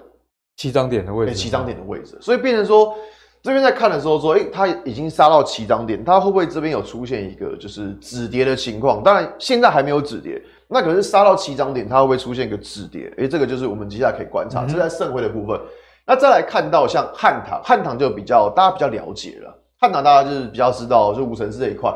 [0.55, 2.95] 起涨点的位置，起涨点的位置，所以变成说，
[3.41, 9.03] 这边在看的时候说，哎，它已经杀到起涨点，它会不会这边有出现一个就是止跌的情况？
[9.03, 10.41] 当然现在还没有止跌，
[10.73, 13.13] 那可是杀到起涨点，它会不会出现一个止跌？
[13.17, 15.59] 哎，这个就是我们接下来可以观察，这是在盛辉的部分。
[16.05, 21.93] 那再来看到像汉唐，汉唐就比较大家比较了解了，汉唐大家就是比较知道，就五城市这一块。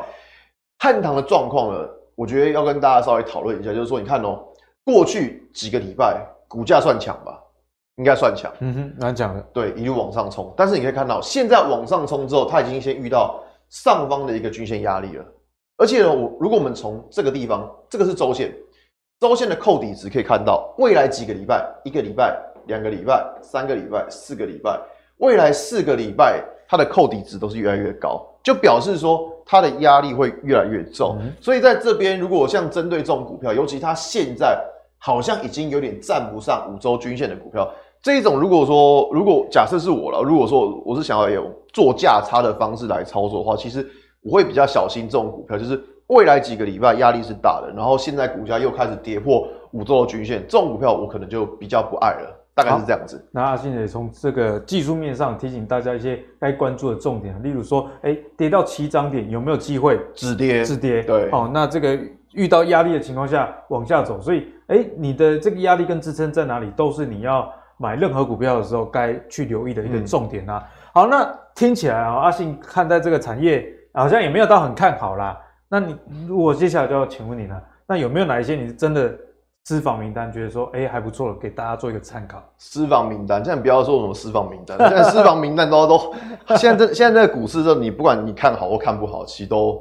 [0.78, 4.38] 汉唐的状况呢，我觉得要跟大家稍微讨论一下，就是说，你看哦，
[4.84, 7.38] 过去几个礼拜股价算强吧，
[7.96, 10.54] 应该算强，嗯哼，难讲的，对，一路往上冲。
[10.56, 15.24] 但是你可以看到，现在往上冲之后，它已经先遇到上方的一个均线压力了。
[15.76, 18.52] 而且呢，我如果我们从这个地方，这个是周线，
[19.20, 24.78] 周线的扣底值可以看到，未来几个礼拜，一个礼拜、两个礼拜、三个礼拜、四个礼拜，
[25.18, 29.32] 未来四个礼拜，它的扣底值都是越来越高，就表示说。
[29.50, 34.62] 它的压力会越来越重，嗯、所以在这边，如果像针对这种股票，尤其它现在
[34.98, 37.66] 好像已经有点站不上五周均线的股票，
[38.02, 43.88] 这一种如果说，如果假设是我了，如果说我是想要用做价差的方式来操作的话，其实
[44.20, 52.34] 我会比较小心这种股票，就是未来几个礼拜压力是大的，然后现在股价又开始跌破五周的均线，这种股票我可能就比较不爱了。
[52.54, 53.24] 大概是这样子。
[53.30, 60.64] 那阿信也从这个技术面上提醒大家一些该关注的重点，例如说，哎、欸，跌到起涨点有没有机会止跌？
[60.64, 61.00] 止跌。
[61.04, 61.30] 对。
[61.30, 61.96] 哦，那这个
[62.32, 70.60] 遇到压力的情况下往下走，所以，哎、欸，你的这个压力跟支撑在哪里，都是你要买任何股票的时候该去留意的一个重点啊。
[70.60, 75.38] 嗯、好，那听起来啊，阿信看待这个产业好像也没有到很看好啦。
[75.68, 79.16] 那你如果接下来就要请问你了，那有没有哪一些你是真的？
[79.64, 82.42] 私房名单觉得说，哎、欸，还不错了，给大家做一个参考。
[82.56, 86.14] 私房名单，现在不要说什么私房名单，现在私房名单都都，
[86.56, 89.78] 现在这现在这股市，这你不管你看好或看不好，其实都，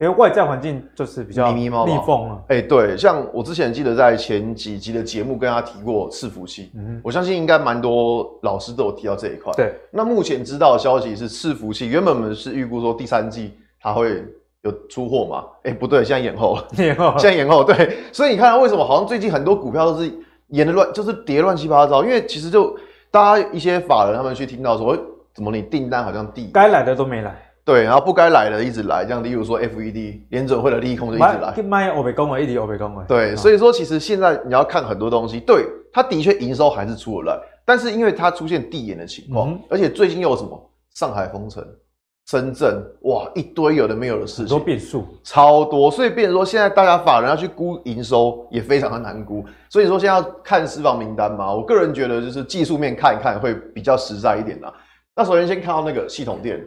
[0.00, 2.44] 因为外在环境就是比较逆风了。
[2.48, 9.50] 哎、欸，对，像我之前记得在前几集的节目跟他提过伺服器，嗯哼，我相信应该蛮多老师都有提到这一块。
[9.56, 14.22] 对，那目前知道的消息是伺服器，原本我们是预估说第三季它会。
[14.66, 15.44] 有出货吗？
[15.62, 17.62] 哎、欸，不对，现在延后了， 延后， 现在延后。
[17.62, 20.12] 对，所以你看为什么好像最近很多股票都是
[20.48, 22.02] 演的乱，就是跌乱七八糟？
[22.02, 22.76] 因为其实就
[23.10, 24.96] 大家一些法人他们去听到说，
[25.34, 32.68] 怎么你订单好像递，该来的都没来，对，然后不该来的一直来，这样例如说 FED 联准会的利空就一直来，卖欧一直欧
[33.08, 41.64] 对，所以说其实现在你要看很多东西，对，它的确营收还是出得来，但是因为它出现递延的情况，嗯、而且最近又有什么上海封城。
[42.26, 54.74] 深圳哇，一堆有的没有的事情，都变数超多，所以变成说现在大家法人要去估营收也非常的难估，所以说现在要看私房名单嘛，我个人觉得就是技术面看一看会比较实在一点啦。
[55.14, 56.60] 那首先先看到那个系统店，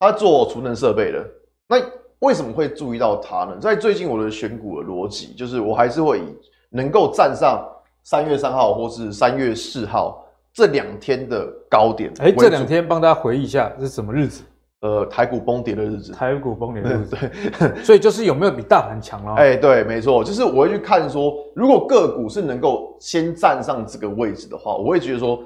[0.00, 1.24] 他做储能设备的，
[1.68, 1.76] 那
[2.18, 3.56] 为什么会注意到它呢？
[3.60, 6.24] 在最近我的选股的逻辑就是我还是会以
[6.70, 7.64] 能够站上
[8.02, 14.42] 三月三号或是三月四号这两天的高点，哎、欸，这两天帮大家回忆一下是什么日子？
[14.84, 17.16] 呃，台股崩跌的日子，台股崩跌的日子，
[17.58, 19.32] 对， 所以就是有没有比大盘强了？
[19.36, 25.42] 哎、欸，对，没错，就是我会去看说，如果个股是能够先站上这个位置的话，我会觉得说，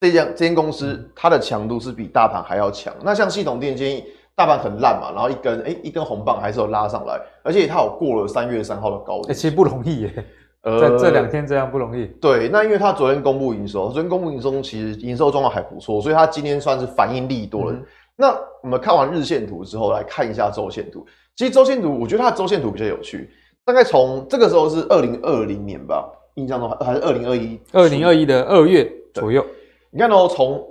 [0.00, 2.92] 这家这间公司它的强度是比大盘还要强。
[3.04, 4.02] 那像系统电，建议
[4.34, 10.24] 大盘很烂嘛，然后一根哎、欸、一根红棒还是有拉上来，而且它有过了三月三号的高点，哎、欸，其实不容易耶，
[10.66, 12.06] 呃，在这两天这样不容易。
[12.20, 17.72] 对，那因为它昨天公布营收，昨天公布营收其实营收状况还不错，所以它今天算是反应力多了。
[17.74, 21.06] 嗯那我们看完日线图之后，来看一下周线图。
[21.36, 23.30] 其实周线图，我觉得它的周线图比较有趣。
[23.64, 29.44] 大概从这个时候是二零二零年吧，印象中还是二零二一，二零二一的二月左右。
[29.90, 30.66] 你看哦，从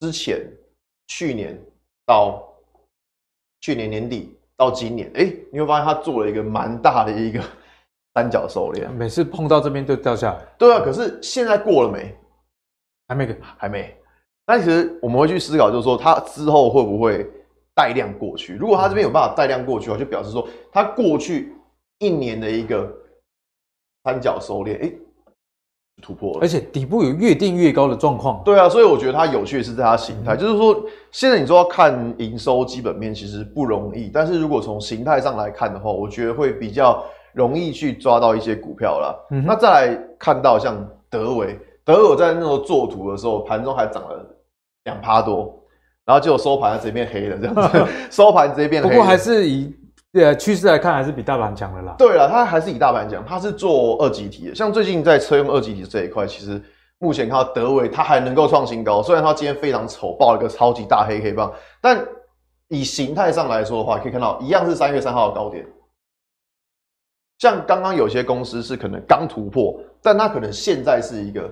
[0.00, 0.40] 之前
[1.06, 1.58] 去年
[2.06, 2.42] 到
[3.60, 7.40] 去年年底到今年，哎，你会发现它做了一个蛮大的一个
[8.14, 8.90] 三角收敛。
[8.90, 10.44] 每次碰到这边就掉下来。
[10.58, 12.16] 对啊，可是现在过了没？
[13.06, 13.96] 还没，还没。
[14.46, 17.26] 但其实我们会去思考，就是说它之后会不会
[17.74, 18.54] 带量过去？
[18.54, 21.54] 如果它这边有办法带量过去的话，就表示说它过去
[21.98, 22.92] 一年的一个
[24.04, 24.92] 三角收敛，哎，
[26.02, 28.42] 突破了，而且底部有越定越高的状况。
[28.44, 37.02] 对啊，所以我觉得它有趣的是在它形态，嗯、就是说现在你说要看营收基本面其实不容易，但是如果从形态上来看的话，我觉得会比较
[37.32, 39.16] 容易去抓到一些股票啦。
[39.30, 40.76] 嗯、那再来看到像
[41.08, 44.26] 德维，德尔在那时候做图的时候，盘中还涨了
[44.84, 45.62] 两趴多，
[46.04, 48.88] 然后结果收盘直接变黑了，这样子， 收盘直接变黑。
[48.88, 49.74] 不过还是以。
[50.12, 51.96] 对啊，趋势来看还是比大盘强的啦。
[51.98, 54.54] 对了，它还是以大盘强，它是做二级体的。
[54.54, 56.62] 像最近在车用二级体这一块，其实
[56.98, 62.06] 目前看到德伟它还能够创新高，虽然它今天非常丑，爆了个超级大黑黑棒，但
[62.68, 65.66] 以形态上来说的话，可以看到一样是三月三号的高点。
[67.40, 71.50] 像刚刚有些公司是可能刚突破，但它可能现在是一个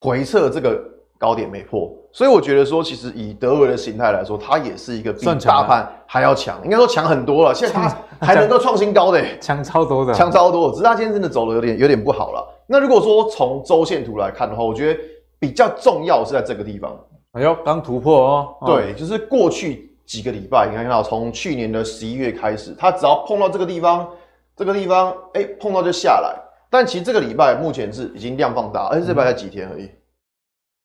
[0.00, 0.82] 回撤这个。
[1.20, 7.54] 高点没破，所以我觉得说，其实以德维的形态来说，它也是一个比大盘还要强，应该说强很多了。
[7.54, 10.70] 现在它还能够创新高的，强超多的，强超多。
[10.70, 12.42] 只是它今天真的走的有点有点不好了。
[12.66, 15.00] 那如果说从周线图来看的话，我觉得
[15.38, 16.98] 比较重要是在这个地方。
[17.32, 18.56] 哎呦，刚突破哦。
[18.64, 24.08] 对，就是过去几个礼拜，你看到从去年的十一月开始，它只要碰到这个地方，
[24.56, 26.34] 这个地方，哎，碰到就下来。
[26.70, 29.84] 但其实这个礼拜目前是已经量放大，而且这礼拜才几天而已。
[29.84, 29.90] 嗯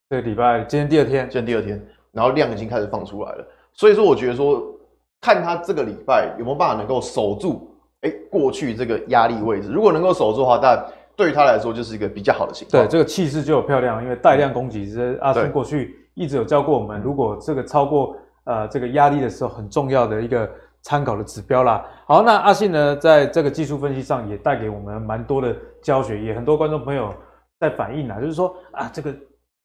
[0.07, 4.63] 这个礼拜今天第二天，今天第二天，然后量已经开始放出来了，所以说我觉得说，
[5.19, 12.83] 看他这个礼拜有没有办法能够守住，哎，过去这个压力位置，如果能够守住的话，但对于他来说就是一个比较好的情况。
[12.83, 20.47] 对，这个气势就有漂亮，因为带量攻击，是阿信过去一直有教过我们，如果这个超过呃这个压力的时候，很重要的一个
[20.83, 21.83] 参考的指标啦。
[22.05, 27.11] 好，那阿信呢，在这个技术分析上也带给我们蛮多的教学，也很多观众朋友
[27.59, 29.11] 在反映啊，就是说啊这个。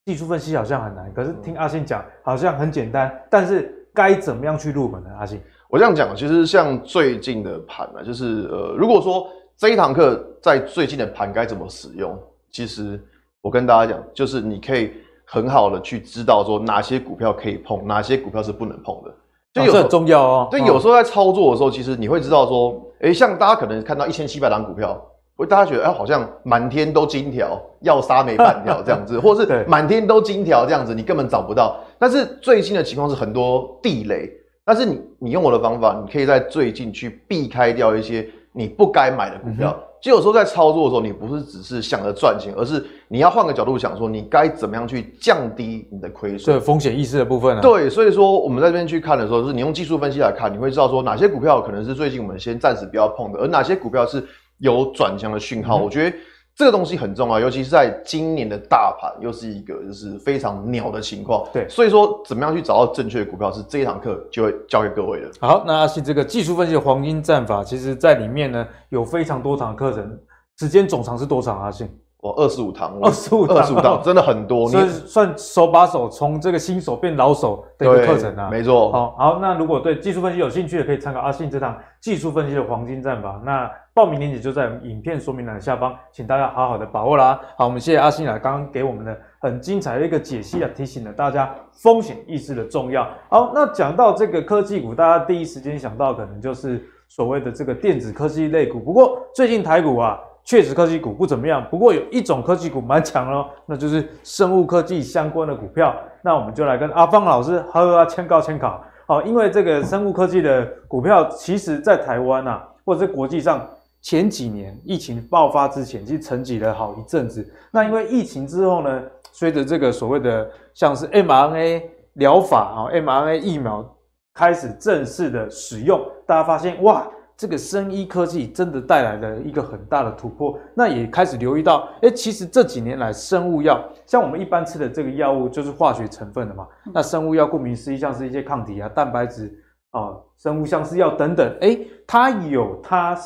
[0.05, 3.11] 技术分析好像很难，可是听阿信讲好像很简单。
[3.29, 5.09] 但是该怎么样去入门呢？
[5.19, 12.17] 阿信，我这样讲，其实像最近的盘呢，就是呃，如果说这一堂课在最近的盘该怎么使用，
[12.49, 12.99] 其实
[13.41, 14.91] 我跟大家讲，就是你可以
[15.23, 19.13] 很好的去知道说哪些股票可以碰，哪些股票是不能碰的，
[19.53, 20.47] 就有、哦、很重要哦。
[20.49, 24.99] 对，有时候在操作的时候，其实你会知道说，哎，像大家可能看到一千七百档股票。
[25.45, 31.79] 大家觉得哎，好像满天都金条，要杀没半条这样子，或是满天都金条这样子，你根本找不到。
[31.97, 34.29] 但是最近的情况是很多地雷，
[34.65, 39.77] 但是你你用我的方法，你可以在最近去避开掉一些你不该买的股票。
[40.01, 46.55] 就、嗯、有时候在操作的时候，你不是只是想着赚钱，而是你要换个角度想说，你该怎么样去降低你的亏损。
[46.55, 47.61] 对风险意识的部分啊。
[47.61, 54.23] 对，所以说我们在这边去看的时候，就是你用技术分析来看，你会知道说哪些股票可能是最近我们先暂时不要碰的，而哪些股票是。
[54.61, 56.17] 有转强的讯号，我觉得
[56.55, 61.43] 这个东西很重要，尤其是在今年的大盘又是一个就是非常鸟的情况。
[61.51, 65.29] 对，所以说怎么样去找到正确的股票，是这一堂课就会教给各位的。
[65.39, 70.19] 好，那是这个技术分析的黄金战法，其实在里面呢有非常多堂课程，
[70.59, 71.59] 时间总长是多长？
[71.59, 71.89] 阿信？
[72.19, 74.69] 我，二十五堂，二十五，二十五堂， 真的很多。
[74.69, 78.47] 所以算手把手从这个新手变老手的一个课程啊。
[78.51, 78.91] 没错。
[78.91, 83.41] 好，好，那如果对技术分析有兴趣的，可以参考阿信这堂技术分析的黄金战法。
[83.43, 87.37] 那报名链接就在影片说明栏下方，请大家好好的把握啦。
[87.57, 93.05] 好，我们谢谢阿信啊，刚刚给我们的很精彩的一个解析啊，提醒了大家风险意识的重要。
[93.27, 98.79] 好，那讲到这个科技股，大家第一时间想到可能就是所谓的这个电子科技类股。
[98.79, 100.19] 不过最近台股啊。
[100.43, 105.95] 确实科技股不怎么样，不过有一种科技股蛮强哦，那就是生物科技相关的股票。
[106.23, 108.83] 那我们就来跟阿方老师好好签高签考。
[109.05, 113.63] 好，因为这个生物科技的股票，其实在台湾啊，或者是国际上，
[114.01, 117.47] 前几年疫情爆发之前，其实沉寂了好一阵子。
[117.71, 121.83] 那因为疫情之后呢，随着这个所谓的像是 mRNA
[122.13, 123.85] 疗法啊，mRNA 疫苗
[124.33, 127.09] 开始正式的使用，大家发现哇。
[127.37, 139.51] 这个生医科技真的带来了一个很大的突破，那也开始留意到，诶，其实这几年来，生物药像我们一般吃的这个药物就是化学成分的嘛，那生物药顾名思义，像是一些抗体啊、蛋白质
[139.89, 143.17] 啊、生物相似药等等，诶，它有它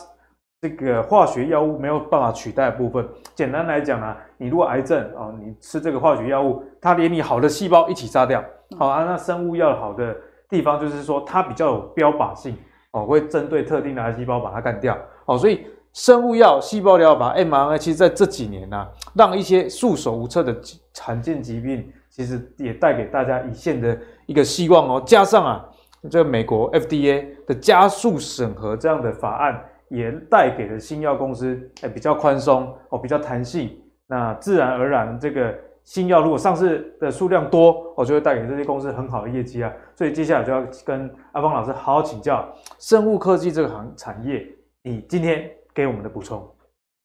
[0.65, 3.07] 这个化学药物没有办法取代的部分。
[3.35, 8.43] 简单来讲啊，你如果癌症啊，你吃这个化学药物，它连你好的细胞一起杀掉。
[8.75, 10.17] 好啊，那生物药好的
[10.49, 12.57] 地方就是说，它比较有标靶性。
[12.93, 14.97] 哦，会针对特定的癌细胞把它干掉。
[15.25, 20.55] 哦，所以生物药、细胞疗法、mRNA，其实在这几年呢、啊，让一些束手无策的
[20.99, 25.03] 罕见疾病，其实也带给大家一线的一个希望哦。
[25.05, 25.63] 加上啊，
[26.09, 33.81] 这个美国 FDA 的加速审核这样的法案，也带给了新药公司诶比较宽松哦，比较弹性。
[34.07, 35.53] 那自然而然这个。
[35.85, 39.71] 新药如果上市的数量多，我就会带给这些公司很好的业绩啊。
[39.93, 44.43] 所以接下来就要跟阿方老师好好请教生物科技这个行产业，
[44.81, 46.43] 你今天给我们的补充。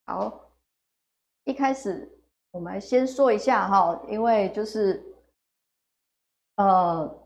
[0.06, 0.32] 好，
[1.44, 2.10] 一开始
[2.52, 5.04] 我们先说一下哈，因为就是
[6.56, 7.22] 呃，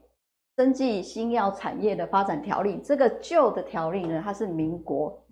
[0.56, 5.23] 生技新药产业的发展条例，这个旧的条例呢，它是民国。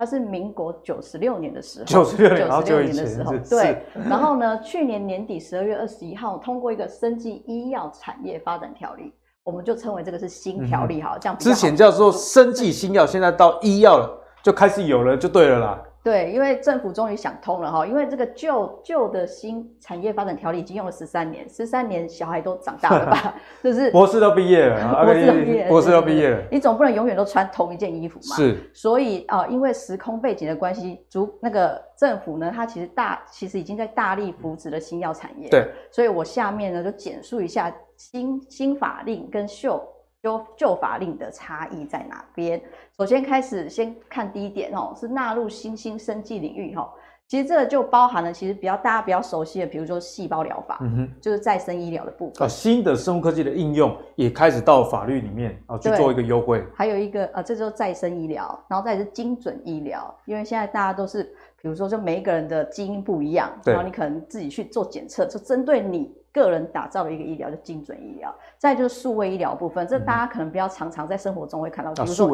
[0.00, 3.82] 它是民国九十六年的时候，九十六年的时候，对。
[4.08, 9.12] 然后呢，去年年底十二月二十一号通过一个生技医药产业发展条例，
[9.44, 11.36] 我们就称为这个是新条例哈，这样。
[11.36, 14.10] 之前叫做生技新药，现在到医药了，
[14.42, 15.82] 就开始有了，就对了啦。
[16.02, 23.34] 对，因为政府终于想通了哈，因为这个旧旧的新产业发展条例已经用了十三年，十三年小孩都长大了吧？
[23.62, 26.42] 就是博士都毕业了， 博士都毕业，博士都毕业了。
[26.50, 28.36] 你总不能永远都穿同一件衣服嘛？
[28.36, 28.70] 是。
[28.72, 35.50] 所以啊、呃，因为时空背景的关系，主那个政府呢，它其实大其实已经在大力扶持了新药产业。
[35.50, 35.68] 对。
[35.90, 39.78] 所以我下面呢就简述一下新新法令跟旧。
[40.22, 42.60] 旧旧法令的差异在哪边？
[42.96, 46.92] 首先开始先看第一点哦，是纳入新兴生技领域哈。
[47.26, 52.44] 其实这个就包含了其实比较大家比较熟悉的，比如说细胞疗法，嗯哼，就是再生医疗的部分。
[52.44, 56.66] 啊新的生物科技的应用也开始到法律里面啊去做一个优惠。
[56.74, 61.22] 还有一个呃，这就是再生医疗，然后再是精准医疗，因为现在大家都是
[61.62, 66.12] 比如说就每一个人的基因不一样，然后你可能自己去做检测，就针对你。
[66.32, 68.34] 个人打造的一个医疗，就精准医疗。
[68.58, 72.28] 再就是数位医疗部分，这大家可能比较常常在生活中会看到，比如说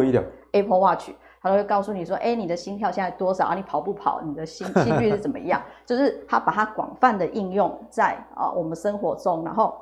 [0.53, 3.55] Apple Watch，它都会告诉你说，哎，你的心跳现在多少啊？
[3.55, 4.21] 你跑不跑？
[4.23, 5.63] 你的心 心率是怎么样？
[5.85, 9.81] 就是它把它广泛的应用在啊我们生活中，然后，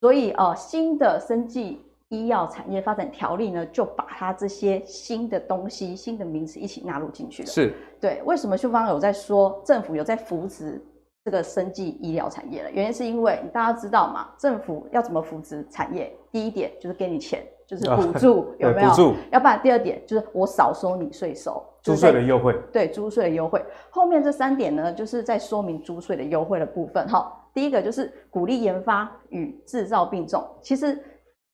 [0.00, 7.48] 所以啊新的生技医药产业发展条例呢，就把它这些新的东西、新的名词一起纳入进去了。
[7.48, 10.80] 是对，为什么秀芳有在说政府有在扶持？
[11.26, 16.16] 这个生技医疗产业了，原因是因为大家知道嘛，政府要怎么扶持产业？
[16.30, 18.90] 第一点就是给你钱，就是补助，哦、有没有？
[18.90, 19.14] 补助。
[19.32, 22.56] 要不然第二点就是我少收你税收，租税的优惠。
[22.72, 23.60] 对，租税的优惠。
[23.90, 27.04] 后面这三点呢，就是在说明租税的优惠的部分。
[27.08, 30.46] 哈，第一个就是鼓励研发与制造并重。
[30.62, 30.96] 其实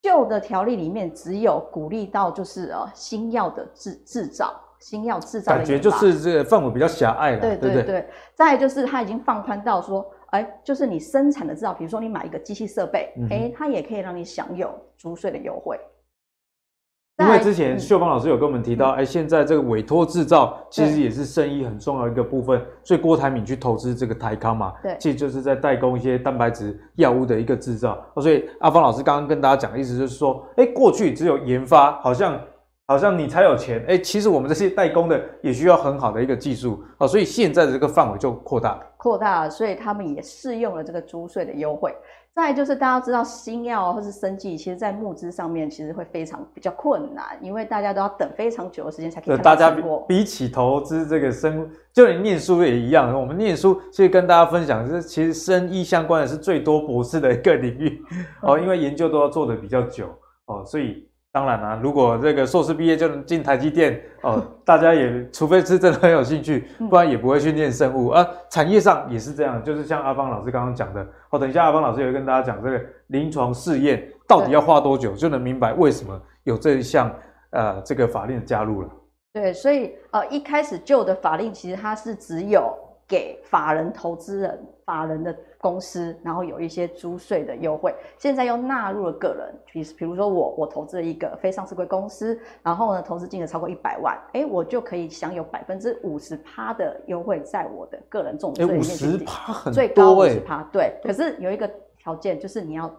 [0.03, 4.53] 旧的条例里面只有鼓励到就是呃新药的制制造。
[4.83, 8.07] 新药制造的感觉就是这个范围比较狭隘了，对对对，对。
[8.35, 14.69] 再来就是它已经放宽到说，哎，就是你生产的制造，比如说你买一个机器设备，哎、嗯，它也可以让你享有
[14.99, 15.79] 租税的优惠。
[17.19, 28.05] 因为之前秀芳老师有跟我们提到，哎、嗯，现在这个委托制造其实也是生意很重要一个部分，所以郭台铭去投资这个台康嘛，对，其实就是在代工一些蛋白质药物的一个制造。
[28.17, 32.37] 所以阿芳老师刚刚跟大家讲的意思就是说，哎，过去只有研发，好像。
[32.93, 41.91] 好像你才有钱，哎、欸，其实我们这些代工的也需要很好的一个技术啊，所以现在的这个范围就扩大了，扩大了，所以他们也适用了这个租税的优惠。
[42.35, 49.43] 再来就是大家知道新药或是生技，其实在募资上面其实会非常比较困难，因为大家都要等非常久的时间才可以看到。
[49.43, 49.75] 大家
[50.07, 58.03] 比起投资这个生，就连念书也一样，我们念书其实跟大家分享，就是其实生医相关的是最多博士的一个领域
[58.43, 60.07] 哦，因为研究都要做的比较久
[60.45, 61.09] 哦，所以。
[61.33, 68.11] 当然啦、啊，如果这个硕士毕业就能进台积电哦， 大家也除非是真的很有兴趣，不然也不会去念生物。
[68.11, 77.11] 而、啊、产业上也是这样，就是像阿芳老师刚刚讲的，哦，等一下阿芳老师也会跟大家讲这个临床试验到底要花多久，就能明白为什么有这一项
[77.53, 78.89] 呃这个法令的加入了。
[79.33, 82.75] 对，所以呃一开始旧的法令其实它是只有
[83.09, 85.35] 给法人投资人、法人的。
[85.63, 100.99] 公司，然后有一些租税的优惠，现在又纳入了个人，比比如说我，我投资了一个非上市柜公司，然后呢，投资金额超过一百万，哎，我就可以享有百分之五十趴的优惠，在我的个人总税里面，五十趴很多，最高五十趴，对。
[101.05, 102.93] 可是有一个条件，就是你要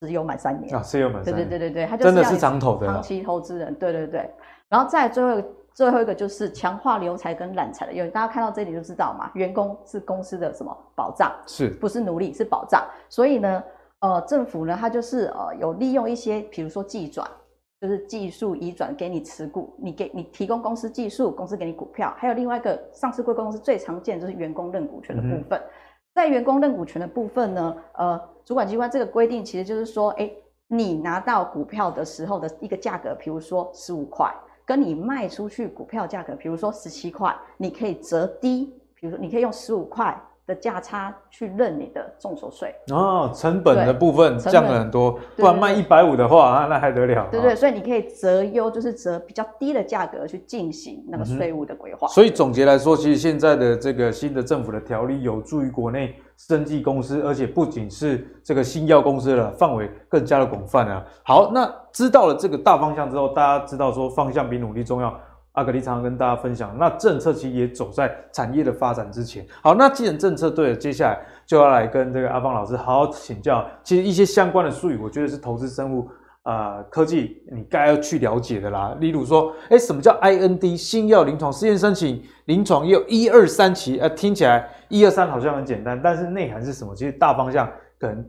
[0.00, 4.30] 持有满三年啊，持有满三年，对对对对对，他真的是长投的长期投资人，对对对。
[4.68, 5.42] 然后再最后。
[5.76, 12.82] 最后一个就是强化留才跟揽才的，因为大家看到这里就知道嘛，员工是公司的什么保障，是不是奴隶是保障？
[13.10, 13.62] 所以呢，
[14.00, 17.30] 呃，政府呢，它就是呃有利用一些，比如说技转，
[17.78, 25.60] 就是技术移转给你持股，你给你提供公司技术，公司给你股票，还有另外一个上市贵公司最常见就是员工认股权的部分。
[25.60, 25.70] 嗯、
[26.14, 30.30] 在员工认股权的部分呢，呃，主管机关这个规定其实就是说，哎，
[30.68, 34.34] 你拿到股票的时候的一个价格，比如说十五块。
[34.66, 47.28] 跟你卖出去股票价格，比如说十七块，你可以折低，比如说你可以用十五块的价差去认你的重手税哦，成本的部分降了很多，不然卖一百五的话啊，那还得了？
[47.30, 52.08] 对对，所以你可以择优，就是择比较低的价格去进行那个税务的规划。
[52.08, 56.14] 所以总结来说，其实现在的这个新的政府的条例有助于国内。
[56.36, 61.04] 生技公司，而且不仅是这个新药公司了，范围更加的广泛啊。
[61.24, 65.18] 好，那知道了这个大方向之后，大家知道说方向比努力重要
[65.52, 69.46] 阿格力常常跟大家分享，那政策其实也走在产业的发展之前。
[69.62, 73.66] 好，那既然政策对了，接下来就要来跟这个阿方老师好好请教。
[73.82, 76.06] 其实一些相关的术语，我觉得是投资生物、
[76.46, 78.96] 呃、科技你该要去了解的啦。
[78.98, 82.22] 例如说，哎，什么叫 IND 新药临床试验申请？
[82.46, 86.94] 临床也有一二三期，呃，听起来一二三好像很简单，但是内涵是什么？
[86.94, 88.24] 其实大方向可能。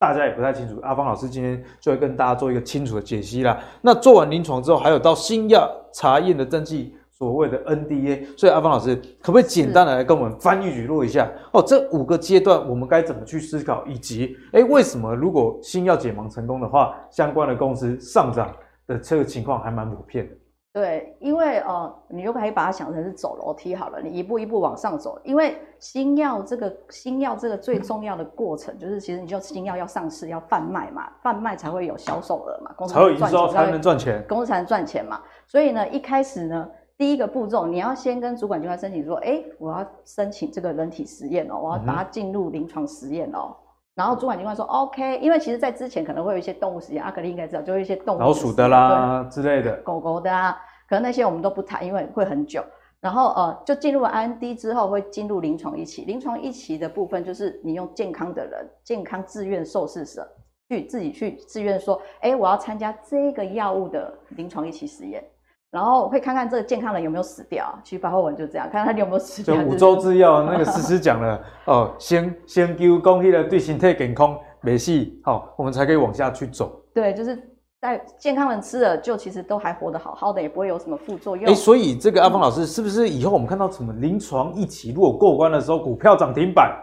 [0.00, 3.58] 大家也不太清楚，阿方老师今天就会跟大家做一个清楚的解析啦。
[3.82, 8.38] 那做完临床之后，还有到新药查验的登记，所谓的 NDA。
[8.38, 11.28] 所以阿芳老师可不可以简单的来跟我们翻译语录一下？
[11.52, 18.54] 哦，这五个阶段我们该怎么去思考，以及诶为什么如果新药解盲成功的话，相关的公司上涨
[18.86, 20.34] 的这个情况还蛮普遍的。
[20.70, 25.18] 对，因为呃，你就可以把它想成是走楼梯好了，你一步一步往上走。
[25.24, 35.20] 因为新药这个新药这个最重要的过程，嗯、就是其实你就新药要上市要贩卖嘛，贩卖才会有销售额嘛，公司才会营收才能赚钱，公司才能赚钱嘛。
[35.48, 36.68] 所以呢，一开始呢，
[36.98, 43.48] 第一个步骤你要先跟主管机关申请说，哎，我要申请这个人体实验哦，我要把它进入临床实验哦。
[43.48, 43.64] 嗯
[43.98, 50.56] 然后主管机关说 OK，因为其实，在之前可能会有一些动物实验，阿格力应该知道，就会一些动物老鼠的啦之类的，狗狗的啊，
[50.88, 52.62] 可能那些我们都不谈，因为会很久。
[53.00, 56.04] 然后呃，就进入了 IND 之后，会进入临床一期。
[56.04, 60.24] 临床一期的部分就是你用健康的人，健康自愿受试者
[60.68, 65.24] 去自己去自愿说，哎，我要参加这个药物的临床一期实验。
[65.70, 69.54] 然后会看看这个健康人有没有死掉，其实白话文就这样，看看他有没有死掉。
[69.54, 76.80] 就五洲制药那个诗诗讲了 哦，先先给公益的对身体健康没事，好，我们才可以往下去走。
[76.94, 77.38] 对，就是
[77.80, 81.46] 在健康人吃了，就其实都还活得好好的，也不会有什么副作用。
[81.46, 86.74] 哎，所以这个阿方老师是不是以后我们看到什么临床一期如果过关的时候，股票涨停板，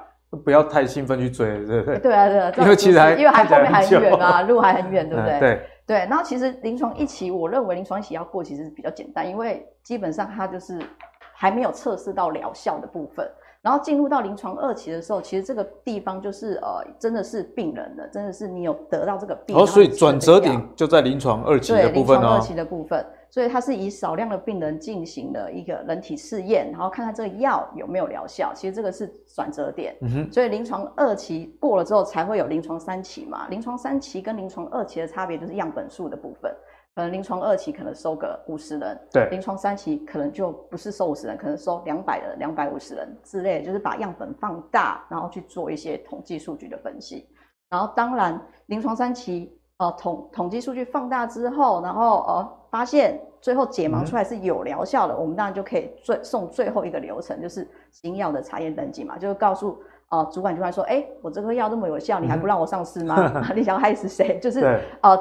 [0.43, 1.99] 不要太兴奋去追，对不对？
[1.99, 5.39] 对啊，对啊， 因为其实还因为还后面还很远啊，路还很远，对不对？
[5.41, 5.69] 对。
[5.87, 10.79] 对，然后其实临床一期，我认为临床一期要过，其实是比较简单，因为基本上它就是
[11.33, 13.29] 还没有测试到疗效的部分。
[13.61, 19.57] 然后进入到临床二期的时候，其实这个地方就是呃，真的是病人的，真的是你有得到这个病。
[19.57, 22.21] 哦，所以转折点就在临床二期的部分哦。
[22.21, 23.03] 临床二期的部分，
[23.35, 28.53] 所以它是以少量的病人进行了一个人体试验，然后看看这个药有没有疗效。
[28.55, 29.05] 其实这个是
[29.35, 29.93] 转折点。
[29.99, 30.31] 嗯。
[30.31, 33.45] 所以临床二期过了之后，才会有临床三期嘛。
[33.49, 36.49] 临床三期跟临床二期的差别就是样本数的部分。
[36.95, 47.27] 可能临床二期可能收个五十人，对，临床三期可能就不是收五十人，可能收两百人、两百五十人之类，就是把样本放大，然后去做一些统计数据的分析。
[47.69, 59.81] 然后当然，临床三期呃统统计数据放大之后，然后呃发现最后解盲出来是有疗效的，嗯、我们当然就可以最送最后一个流程，就是新药的查验登记嘛，就是告诉。
[60.09, 63.15] 哦，主管就会说：“哎、欸，我这颗药这么有效，你还不让我上市吗？
[63.33, 64.37] 嗯、 你想要害死谁？
[64.39, 64.61] 就是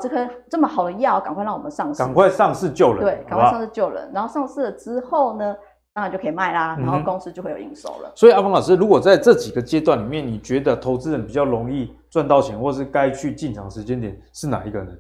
[0.02, 3.00] 这颗这么好的药，赶快让我们上市，赶快上市救人。
[3.00, 4.10] 对，赶快上市救人。
[4.12, 5.56] 然后上市了之后呢，
[5.94, 8.10] 当然就可以卖啦，然后公司就会有营收了。
[8.10, 14.92] 嗯、所以阿峰老师，如果在这几个阶段里面，你觉得投资人比较容易赚到钱，或是该去进场时间点是哪一个呢？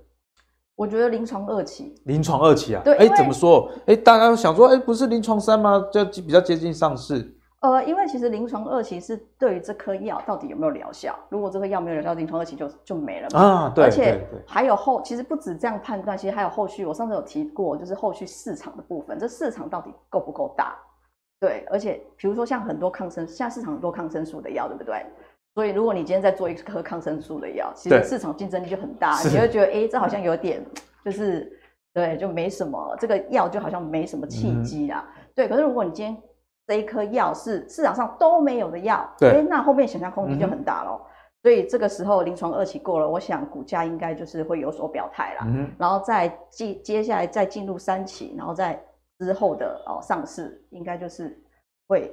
[0.76, 1.94] 我觉得临床二期。
[2.04, 2.82] 临床二期啊？
[2.84, 3.70] 对，哎、欸，怎么说？
[3.80, 5.86] 哎、欸，大家想说，哎、欸，不是临床三吗？
[5.92, 7.32] 就比较接近上市。”
[7.64, 13.40] 呃，因为其实临床二期是对于这颗药到底有没有疗效，如果这颗药没有疗效，临床二期就就没了嘛。
[13.40, 13.84] 啊，对。
[13.84, 16.84] 而且还有后，其实不止这样判断，其实还有后续。
[16.84, 20.76] 我上次有提过，就是后续市场的部分，这市场到底够不够大？
[21.40, 25.04] 对，而且比如说像很多抗生，现在市场很多抗生素的药，对不对？
[25.54, 30.60] 所以如果你今天在做一颗抗生素的药，其实市场竞争力就很大，你会觉得，哎，这好像有点
[31.04, 31.50] 就是
[31.92, 35.06] 对，就没什么，这个药就好像没什么契机啦。
[35.16, 36.20] 嗯、对，可是如果你今天
[36.66, 41.00] 这一颗药是市场上都没有的药，对，那后面想象空间就很大咯。
[41.04, 41.06] 嗯、
[41.42, 45.44] 所以这个时候临床二期过了，我想股价应该就是会有所表态啦。
[45.46, 48.82] 嗯，然后再接接下来再进入三期，然后再
[49.20, 51.40] 之后的哦上市，应该就是
[51.86, 52.12] 会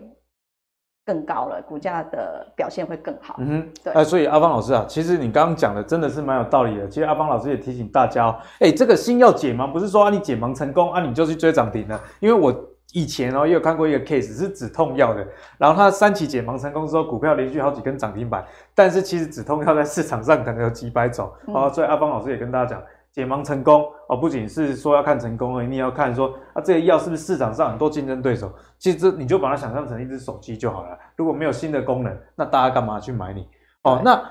[1.05, 3.35] 更高了，股价的表现会更好。
[3.39, 3.93] 嗯哼，对。
[3.93, 6.87] 哎，所以阿方老师啊，其实你刚刚讲的真的是蛮有道理的。
[6.87, 12.53] 其实阿方老师也提醒大家哦，哎，这个新药解盲不是说啊你解盲成功啊你就去追涨停了，因为我。
[12.93, 15.25] 以前哦，也有看过一个 case 是止痛药的，
[15.57, 18.43] 然后它三期解盲成功之后，股票连续好几根涨停板，
[18.75, 22.83] 但是其实止痛药在市场上可能有几百种，嗯、哦，所以阿方老师也跟大家讲，
[23.14, 33.47] 解盲成功哦，不仅是说要看成功而已，你也要看说啊，这个药是不是市场上很多竞争对手，其实这你就把它想象成一只手机就好了，如果没有新的功能，那大家干嘛去买你？
[33.84, 34.22] 哦，那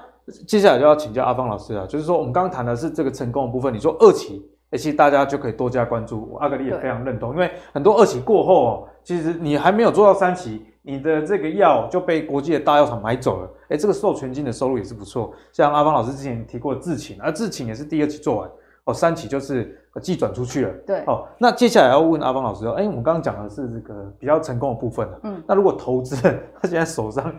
[0.46, 4.46] 接下来就要请教阿芳老师了，就是说我们刚刚谈的是这个成功的部分，你说二期。
[4.70, 6.30] 哎，其实大家就可以多加关注。
[6.30, 13.50] 我阿格力也非常认同，因为很多二期过后哦，其实你还没有做到三期，你的这个药就被国际的大药厂买走了。
[13.70, 15.34] 哎，这个授权金的收入也是不错。
[15.50, 18.50] 像阿芳老师之前提过的智勤，而智勤也是第二期做完，
[18.84, 20.72] 哦，三期就是寄转出去了。
[20.86, 25.20] 对，哦，那接下来要问阿方老师说，哎，我们刚刚讲的是这个比较成功的部分了。
[25.24, 27.32] 嗯，那如果投资人他现在手上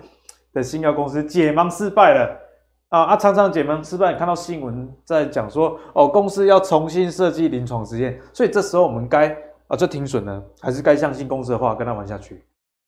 [0.53, 2.37] 的新药公司解盲失败了
[2.89, 9.35] 啊啊，常常解盲失败，看到新闻在讲说哦，公司要重新设计临床实验，所以这时候我们该
[9.67, 12.43] 啊就停损呢，还是该相信公司的话跟他玩下去？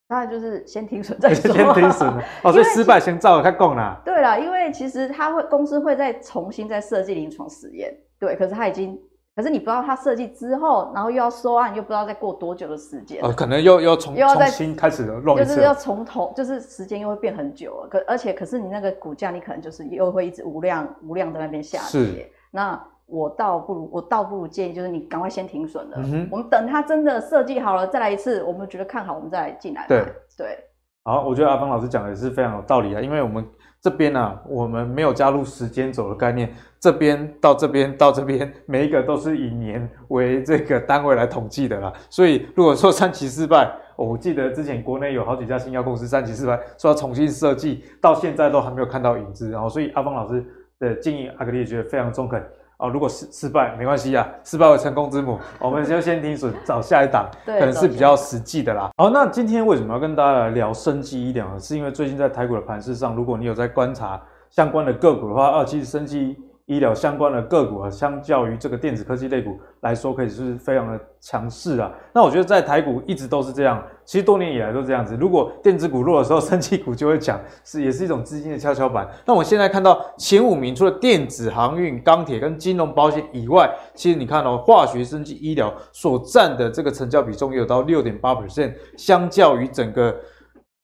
[0.05, 1.51] 当然就是先停损 再说。
[1.53, 2.07] 先停损
[2.43, 3.99] 哦， 所以失败先照着他讲啦。
[4.03, 7.95] 对啦，因为其实他会公司会再重新再设计临床实验，
[8.25, 8.97] 对，可是他已经，
[9.35, 13.21] 可是你不知道他设计之后，然后又要收案，又不知道再过多久的时间。
[13.21, 17.87] 呃，可能又又重又要再重新开始弄就是要从头，就是时间又会变很久了。
[17.89, 21.87] 可而且可是你那个股价，你可能就是又会一直无量无量在那边下跌。
[21.87, 22.31] 是。
[22.51, 22.81] 那。
[23.05, 25.97] 我倒不如，我倒不如建议就是你赶快先停损了。
[25.97, 29.85] 嗯哼，我们等它真的设计好了再来一次，我们觉得看好，我们再来进来。
[29.89, 30.05] 对
[30.37, 30.57] 对。
[31.03, 33.45] 好，我觉得阿方老师讲的也是非常有道理啊，因为我们
[33.83, 41.91] 这边啊，我们没有加入时间轴的概念，这边到这边到这边，每一个都是以年为这个单位来统计的啦。
[42.09, 49.51] 所以如果说三期失败，我记得之前国内有好几家新药公司三期失败，说要重新设计，到现在都还没有看到影子。
[49.51, 50.41] 然后，所以阿峰老师
[50.79, 52.41] 的建议，阿格力觉得非常中肯。
[52.83, 58.89] 哦，如果失失败没关系啊，失败为成功之母，我们就先停损，找下一档，可能是比较实际的啦。
[58.97, 61.59] 好，那今天为什么要跟大家来聊生技医疗呢？
[61.59, 66.37] 是因为最近在台股的盘势上，如果你有在观察相关的个股的话，啊，其实生技。
[66.67, 71.91] 医疗相关的个股啊，相较于这个电子科技类股来说，可以是非常的强势啊。
[72.13, 75.17] 那我觉得在台股一直都是这样，其实多年以来都这样子。
[75.19, 79.05] 如果电子股弱的时候，生技股就会强，是也是一种资金的跷跷板。
[79.25, 90.15] 那我现在看到前五名，除了电子、航运、钢铁跟金融保险以外，其实你看哦，化学、生技、医疗所占的这个成交比重也有到六点八 percent，相较于整个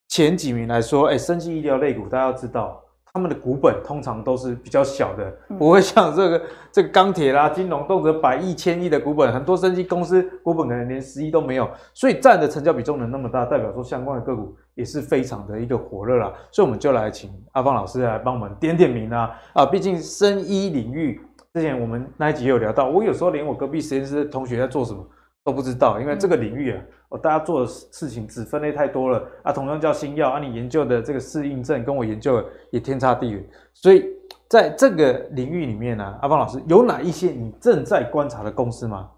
[0.09, 2.83] 前几名来说，哎，生技医疗类股大家要知道。
[3.11, 6.41] 他们的股本通常都是比较小的，不会像这个
[6.71, 16.31] 这个钢铁啦、金融动辄百亿、千亿的股本，很多生技公司股本可能连十亿都没有，所以占的成交比重能那么大，代表说相关的个股也是非常的一个火热啦。
[16.51, 19.65] 所以我们就来请阿芳老师来帮我们点点名啊啊！
[19.65, 21.19] 毕竟生医领域
[21.53, 25.03] 之前我们那一集也有聊到，我有时候连我隔壁实验室的同学在做什么
[25.43, 26.81] 都不知道，因为这个领域啊。
[27.09, 29.51] 哦，大家做的事情只分类太多了啊！
[29.51, 33.43] 同样叫新药啊，你研究的这个适应症跟我研究的也天差地远，
[33.73, 34.05] 所以
[34.47, 39.09] 在这个领域里面呢、啊，阿方老师有哪一些你正在观察的公司吗？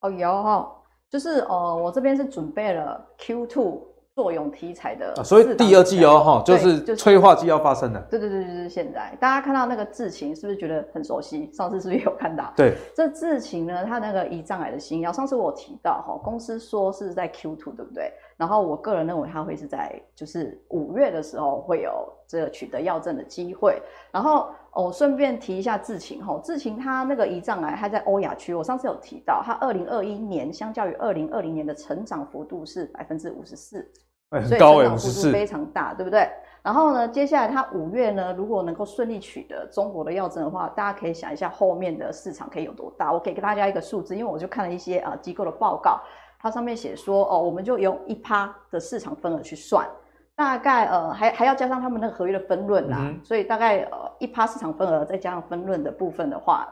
[0.00, 0.70] 哦，有哦，
[1.10, 3.82] 就是哦，我这边是准备了 Q two。
[4.18, 8.00] 作用题材的、啊，所以第二季哦，哈，就是催化剂要发生的。
[8.10, 11.48] 对对对，就是现在，大家看到那个智勤是不是觉得很熟悉？
[11.52, 12.52] 上次是不是有看到？
[12.56, 18.12] 对，这智勤呢，它那个胰脏癌的新药，上次我提到哈，公司说是在 Q two，对不对？
[18.36, 23.80] 然后我个人认为它会是在就是五月的时候会有这个取得药证的机会。
[24.10, 33.88] 然后我顺便提一下智勤哈，智勤它那个胰脏癌，它在欧亚区，我上次有提到，它二零二一年相较于二零二零年的成长幅度是百分之五十四。
[34.30, 36.28] 欸、很高，所以成长幅度非常大，对不对？
[36.62, 43.10] 然后呢，接下来它五月呢，如果能够顺利取得中国的药证的话，大家可以想一下后面的市场可以有多大。
[43.10, 45.98] 我可以给大家一个数字，因为我就看了一些啊、呃、机构的报告，
[46.40, 49.88] 它上面写说哦，我们就用一趴的市场份额去算，
[50.36, 56.68] 大概呃还还要加上他们那个合约的分润啦，嗯、所以大概呃一趴市场份额再加上分润的部分的话，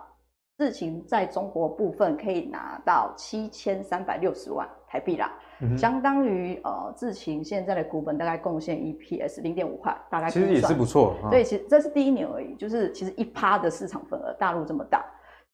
[0.59, 5.33] 事情在中国部分可以拿到七千三百六十万台币啦。
[5.61, 11.17] 嗯、相当于呃，智勤现在的股本大概贡献 EPS 零点五块，大概其实也是不错。
[11.31, 15.05] 对，其实这是第一年而已，就是其实一趴的市场份额，大陆这么大，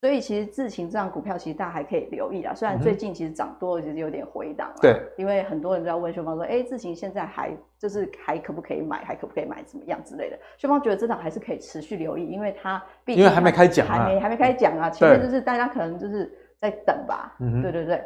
[0.00, 2.52] 所以其实智勤这样股票其实大家还可以留意啊。
[2.52, 4.76] 虽然最近其实涨多了，其实有点回档了。
[4.80, 10.38] 对、嗯，因为很多人都在问秀芳说，哎、欸，智勤现在还就是还可不可以买，还可不可以买，怎么样之类的。
[10.58, 14.90] 秀芳觉得这档还是可以持续留意，因为它毕竟因为还没开奖、啊，还没还没开奖啊。
[14.90, 17.36] 前面就是大家可能就是在等吧。
[17.38, 18.02] 嗯，对对对。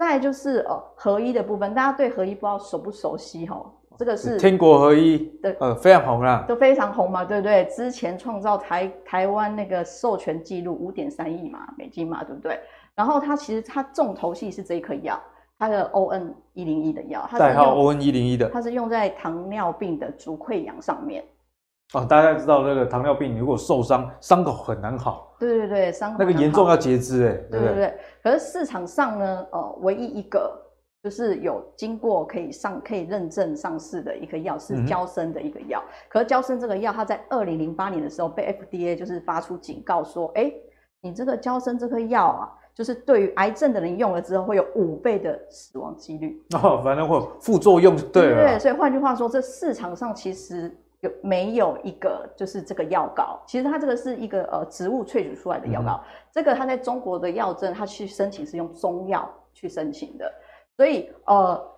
[0.00, 3.62] 再就是哦合一的部分，大家对合一不知道熟不熟悉哈？
[3.98, 7.66] 这个是天国合一的呃非常红啦，都非常红嘛，对不对？
[7.66, 12.58] 之前创造台台湾那个授权记录五点三亿嘛美金嘛，对不对？
[12.94, 15.20] 然后它其实它重头戏是这一颗药，
[15.58, 21.22] 它的 O N 一零一的药，代号 O N 一零一的，它是用在糖尿病的足溃疡上面。
[21.92, 25.29] 哦，大家知道那个糖尿病如果受伤，伤口很难好。
[25.40, 27.32] 对对对，伤口那个严重要截肢哎。
[27.50, 30.56] 对对对，可是市场上呢，呃，唯一一个
[31.02, 35.82] 就是有经过可以上可以认证上市的一个药是胶生的一个药。
[35.82, 40.52] 嗯、可是胶生这个药，它在二零零八年的时候被 FDA 就是发出警告说，哎，
[41.00, 46.40] 你这个胶生这颗药啊，就是对于癌症的人用了之后会有五倍的死亡几率。
[46.62, 48.34] 哦，反正会有副作用，对。
[48.34, 50.70] 对对，所以换句话说，这市场上其实。
[51.00, 53.40] 有没有一个就是这个药膏？
[53.46, 60.32] 其实它这个是一个呃植物萃取出来的药膏，嗯、这个它在中国的药证，它去申请是用中药去申请的，
[60.76, 61.69] 所以呃。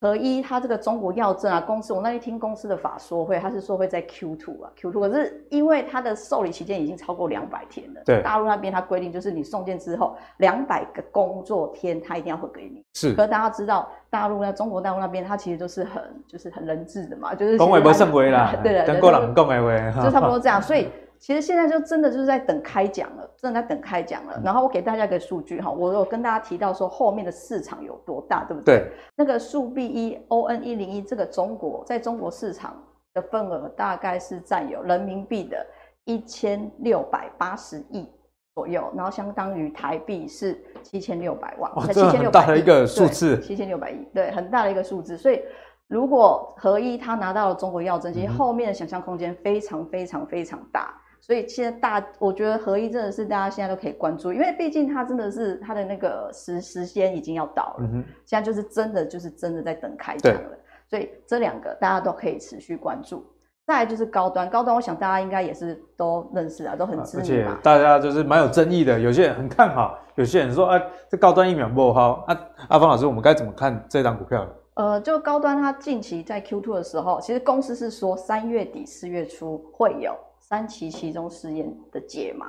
[0.00, 12.84] 合一，它这个中国药证啊，公司我那天听公司的法说会，他是说会在 Q two 啊，Q two，可是因为它的受理期间已经超过两百天了，对，大陆那边它规定就是你送件之后两百个工作天，它一定要会给你。
[12.94, 20.86] 是，可是大家知道大陆呢，中国大陆那边它其实都是很就是很人质的嘛，就是讲话不算话啦 对的，跟过人讲的话，就差不多这样，所以。
[21.20, 24.40] 其实现在就真的就是在等开奖了，正在等开奖了。
[24.44, 28.78] 然后我给大家一个数据哈，我有跟大家提到说后面的市场有多大，对不对？
[28.78, 28.92] 对。
[29.16, 32.80] 那个速必一 ON 一零一这个中国在中国市场
[33.14, 35.66] 的份额大概是占有人民币的
[36.04, 38.08] 一千六百八十亿
[38.54, 45.42] 左右，然后相当于台币是七千六百万，才七千六百亿，很大的一个数字，七千六百亿，对，很大的一个数字，所以。
[45.88, 57.88] 如果合一他拿到了中国药证，其实后面的想象空间非常非常非常大，所以现在大，我觉得合一真的是大家现在都可以关注，因为毕竟它真的是它的那个时时间已经要到了，
[58.24, 60.58] 现在就是真的就是真的在等开奖了，
[60.88, 63.24] 所以这两个大家都可以持续关注。
[63.66, 74.46] 再来就是高端，高端我想大家应该也是都认识啊，都很知名，而且大家就是蛮有争议的，有些人很看好，有些人说啊这高端疫苗不好啊，阿方老师我们该怎么看这档股票？
[74.72, 80.16] 呃，就高端，它近期在 Q2 的时候，其实公司是说三月底四月初会有
[80.48, 82.46] 三期其中试验的解盲。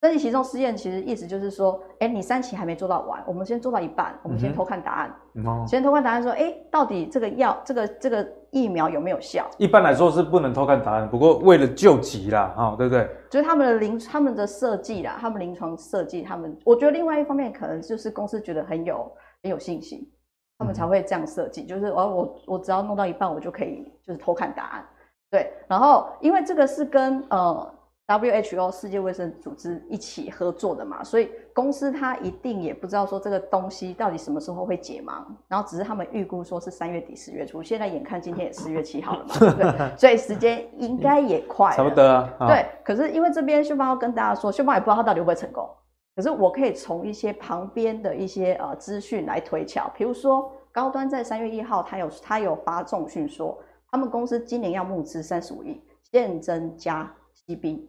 [0.00, 9.48] 三期其中试验其实意思就是说，哎，你三期还没做到完，我们先做到一半，我们先偷看答案，嗯、先偷看答案说，哎，到底这个药，这个这个疫苗有没有效？
[9.58, 13.08] 一般来说是不能偷看答案，不过为了救急啦，啊、哦，对不对？
[13.30, 19.10] 就是他们的临他们的设计啦，他们临床设计，他们我觉得另外一方面可能就是公司觉得很有
[19.42, 20.04] 很有信心。
[20.58, 24.86] 他们才会这样设计，就是我我我只要弄到一半，我就可以就是偷看答案，
[25.30, 25.52] 对。
[25.66, 27.72] 然后因为这个是跟呃
[28.08, 39.96] WHO 世界卫生组织一起合作的嘛，所以公司它一定也不知道说这个东西到底什么时候会解盲，然后只是他们预估说是三月底四月初，现在眼看今天也四月七号了嘛，对不对？
[39.96, 42.46] 所以时间应该也快了， 差不多啊。
[42.46, 45.68] 对，可是因为这边秀芳要跟大家说，秀芳也不知道它到底会不会成功。
[46.14, 53.58] 可是我可以从一些旁边的一些呃资讯来推敲，比如说高端在三月一号，它有它有发重讯说，
[53.90, 55.80] 他们公司今年要募资三十五亿，
[56.10, 57.12] 现增加
[57.46, 57.80] CB。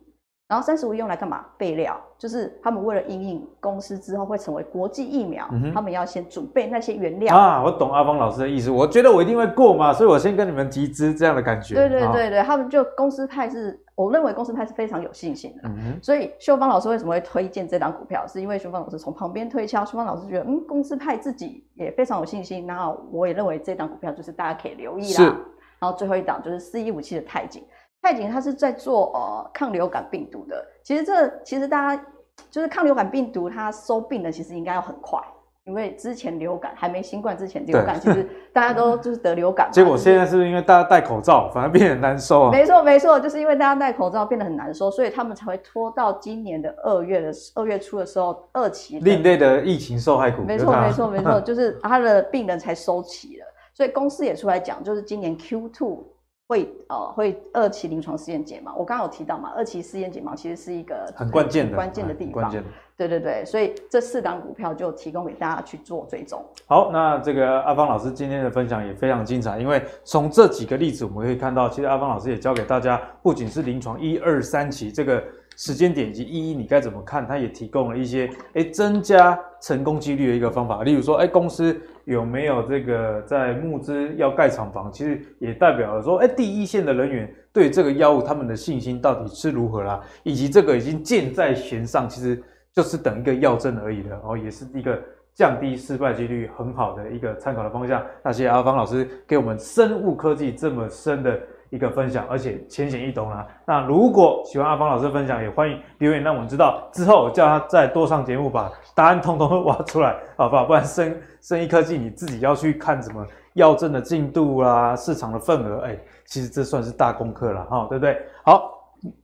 [0.49, 1.45] 然后三十五亿用来干嘛？
[1.57, 7.61] 备料，就是他们为了因应公司之后会成为国际疫苗，嗯、他们要先准备那些原料啊。
[7.61, 11.75] 我懂阿方老师的意思，我觉得我一定会过嘛，所以我先跟你们集资这样的感觉。
[11.75, 15.63] 对对对对，哦、他们就公司派是，我认为公司派是非常有信心的。
[15.65, 18.25] 嗯、所以秀芳老师为什么会推荐这档股票？
[18.25, 25.37] 是因为秀芳老师从旁边推敲，秀芳老师觉得嗯，公司派自己也非常有信心，然后我也认为这档股票就是大家可以留意啦。
[25.78, 27.63] 是然后最后一档就是四一五七的泰景。
[28.01, 32.03] 泰景它是在做呃抗流感病毒的，其实这其实大家
[32.49, 35.19] 就是抗流感病毒，它收病的其实应该要很快，
[35.65, 39.69] 因为之前流感还没新冠之前，流感其实大家都就是得流感。
[39.71, 42.51] 结果现在是不是因为大家戴口罩，反而变得很难收啊？
[42.51, 50.43] 没错没错，就是因为大家戴口罩变得很难收，所以他们才会拖到今年的二月的二月初的时候，二期另类的疫情受害股。
[50.43, 53.45] 没错没错没错， 就是他的病人才收齐了，
[53.78, 56.03] 所以公司也出来讲，就是今年 Q two。
[56.49, 62.49] 会呃会二期临床试验解盲，我刚刚有提到嘛，二期试验解盲其实是一个很关键的关键的地方，
[62.95, 66.41] 对对对，所以这四档股票就提供给大家去做追踪。
[66.65, 75.21] 好，那这个阿芳老师今天的分享也非常精彩，因为从这几个例子我们可以看到，其实阿芳老师也教给大家，不仅是临床一二三期这个。
[75.59, 77.28] 时间点以及意义你该怎么看？
[77.28, 80.84] 它也提供了一些诶增加成功几率的一个方法。
[80.84, 81.75] 例如说，诶公司
[82.07, 84.89] 有没有这个在募资要盖厂房？
[84.89, 90.01] 其实也代表了说，诶第一线的人员对这个药物他们的信心到底是如何啦？
[90.23, 92.41] 以及这个已经箭在弦上，其实
[92.71, 94.97] 就是等一个药证而已的哦，也是一个
[95.33, 98.01] 降低失败几率很好的一个参考的方向。
[98.23, 101.37] 那谢谢阿芳老师给我们生物科技这么深的。
[101.70, 103.45] 一个分享，而且浅显易懂啦。
[103.65, 106.88] 那如果喜欢阿方老师分享，也欢迎留言让我们知道。
[106.91, 110.65] 之后我叫他再多上节目，把答案通通挖出来，好不好？
[110.65, 118.18] 不然生 生意科技你自己要去看什么药证的进度啦、市场的份额，哎，其实这算是大功课了哈，对不对？
[118.43, 118.72] 好，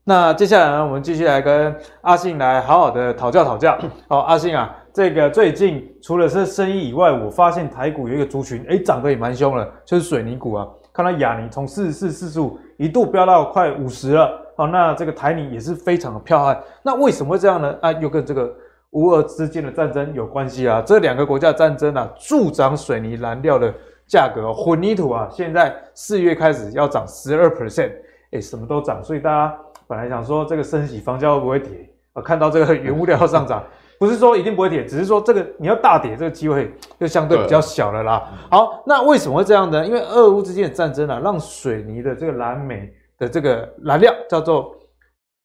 [0.04, 3.78] 那接下来呢，我们继续来跟阿信来好好的讨教讨教。
[4.08, 10.68] 好，阿信啊，这个最近除了是生意以外，我发现台股有一个族群，哎，涨得也蛮凶了，就是水泥股啊。
[10.94, 16.58] 看到亚尼从四十四、四十五一度飙到快五十了，好，那这个台泥也是非常的彪悍。
[16.84, 17.76] 那为什么会这样呢？
[17.82, 18.54] 啊，又跟这个
[18.92, 20.84] 乌俄之间的战争有关系啊。
[20.86, 23.74] 这两个国家战争啊，助长水泥燃料的
[24.06, 24.54] 价格。
[24.54, 27.92] 混凝土啊，现在四月开始要涨十二 percent，
[28.32, 32.22] 哎，什么都涨，所以大家本来想说这个升息房价会不会跌啊？
[32.22, 33.64] 看到这个原物料上涨，
[34.04, 38.30] 不是说一定不会跌，只是说这个你要大跌，这个机会就相对比较小了啦。
[38.52, 39.86] 好，那为什么会这样呢？
[39.86, 44.76] 因为俄乌之间的战争啊，让水泥的这个燃煤的这个燃料叫做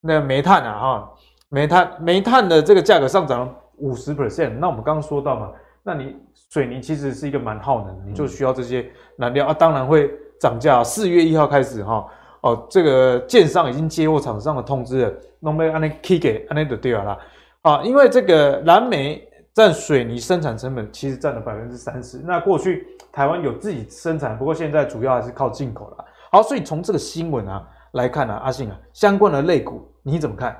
[0.01, 1.11] 那个煤炭啊，哈，
[1.51, 4.51] 煤炭煤炭的这个价格上涨了五十 percent。
[4.59, 5.53] 那我们刚刚说到嘛，
[5.85, 6.17] 那你
[6.51, 8.85] 水泥其实是一个蛮耗能的，你就需要这些
[9.19, 10.83] 燃料啊，当然会涨价。
[10.83, 12.05] 四月一号开始哈。
[12.41, 17.19] 哦，这个建商已经接获厂商的通知了，弄被安尼 K 给安尼就对了啦。
[17.63, 22.19] 啊，因为这个蓝莓占水泥生产成本其实占了百分之三十。
[22.19, 26.05] 那过去台湾有自己生产，不过现在主要还是靠进口了。
[26.31, 30.57] 好，所以从这个新闻啊来看呢、啊，阿信啊，相关的类股你怎么看？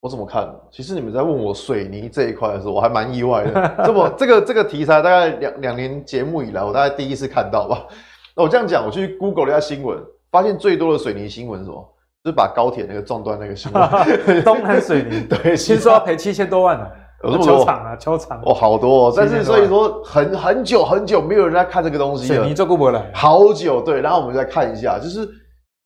[0.00, 0.54] 我怎么看？
[0.70, 3.74] 其实你们在问我水泥这一块的时候，我还蛮意外的。
[3.86, 7.86] 这么这个这个题材大概两两年节目以来，我大概第一次看到吧。
[8.34, 9.98] 那我这样讲，我去 Google 了一下新闻。
[10.30, 11.95] 发现最多的水泥新闻是什么？
[12.26, 14.42] 就是把高铁那个撞断那个新闻。
[14.42, 16.84] 东南水 泥对，听说要赔七千多万呢。
[17.22, 17.58] 有这么多？
[17.58, 19.06] 球场啊，球场哦，好多。
[19.06, 19.14] 哦。
[19.16, 22.40] 但是所以说很很久很久没有人在看这个东西了。
[22.40, 23.00] 水泥做过不了。
[23.14, 25.28] 好久对，然后我们再看一下，就是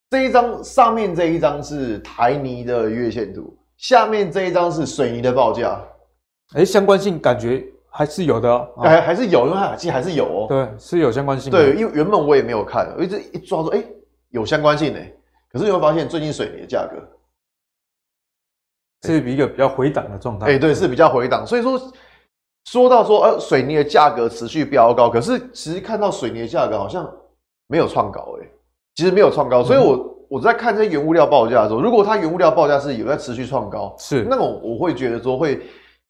[0.08, 5.78] 这一张上面这一张是台泥的月线图，下面这一张是水泥的报价。
[6.54, 10.46] 哎，相关性感觉还是有的，哦还还是有，因为它其实还是有哦。
[10.48, 11.50] 对，是有相关性。
[11.50, 13.84] 对，因为原本我也没有看，我一直一抓说，哎。
[14.32, 15.00] 有相关性呢，
[15.52, 16.96] 可是你会发现最近水泥的价格
[19.02, 20.46] 是一个比较回档的状态。
[20.46, 21.46] 哎，对，是比较回档。
[21.46, 21.80] 所以说，
[22.66, 27.10] 说到说，呃，水泥的价格持续飙高，可是其实看到水泥的价格好像
[27.66, 28.46] 没有创高，哎，
[28.94, 29.64] 其实没有创高。
[29.64, 35.60] 所以我我在看这些原物料报价的时候，如果它原物料报价是有在持续创高，是那种我会觉得说会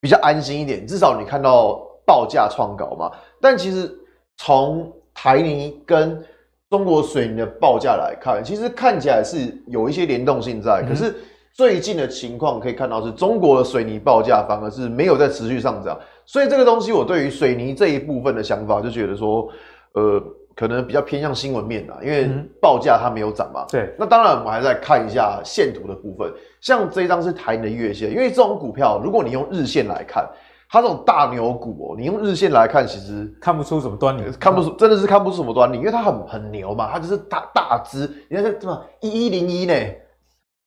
[0.01, 3.11] 比较安心一点，至少你看到报价创高嘛。
[3.41, 3.91] 但其实
[4.37, 6.23] 从台泥跟
[6.71, 11.13] 中国水泥的报价来看，其实看起来是有一些联动性在，嗯、可是
[11.53, 19.49] 最近的情况可以看到是中国的水泥报价反而是没有在持续上涨，所以这个东西我对于水泥这一部分的想法就觉得说，
[19.95, 20.23] 呃，
[20.55, 23.67] 可能比较偏向新闻面啦，因为报价它没有涨嘛。
[23.69, 30.25] 对，那当然我们还在看一下线图的部分，像这一张是台泥的月线，因为这种股票如果你用日线来看。
[30.73, 39.75] 它这种大牛股哦，你用日线来看，其实看不出什么端倪，看不出，真的是看不出什么端倪，因为它很很牛嘛，它就是大大只，你看这什么一一零一呢，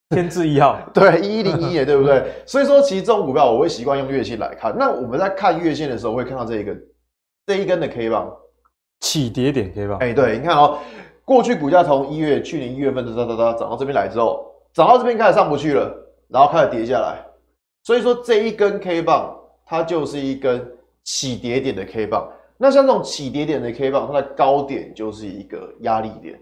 [0.09, 2.33] 天字一号， 对，一一零一耶， 对不对？
[2.45, 4.75] 所以说，其实这种股票我会习惯用月线来看。
[4.77, 6.75] 那我们在看月线的时候，会看到这一个
[7.45, 8.29] 这一根的 K 棒
[8.99, 10.79] 起跌点 K 棒，哎，对，你看哦，
[11.23, 15.89] 过去股价从一月去年一月份的哒哒哒涨到这边来之后，涨到这边开始上不去了，
[16.27, 17.23] 然后开始跌下来，
[17.83, 19.39] 所以说这一根 K 棒。
[19.65, 20.65] 它就是一根
[21.03, 26.39] 起跌点的 K 棒，那像这种起跌点的 K 棒，它的高点就是一个压力点，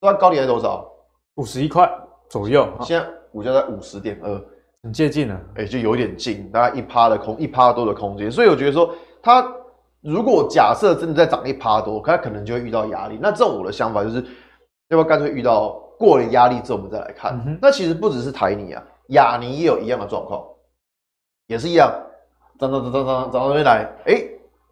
[0.00, 0.88] 它高点在多少？
[1.36, 1.90] 五十一块
[2.28, 2.68] 左右。
[2.82, 4.44] 现在股价在五十点二，
[4.84, 8.30] 很接近了，哎、欸，就有点近，大概一趴的空，一趴多的空间。
[8.30, 9.52] 所以我觉得说，它
[10.00, 13.18] 如果假设真的在涨一趴多，它可能就会遇到压力。
[13.20, 14.20] 那这种我的想法就是，
[14.90, 17.42] 要不要干脆遇到过了压力之后，我们再来看？
[17.46, 20.44] 嗯、那其实不只是台泥啊，亚泥也有一样的状况，
[21.46, 21.92] 也是一样。
[22.58, 24.22] 涨涨涨涨涨涨到这边来，哎、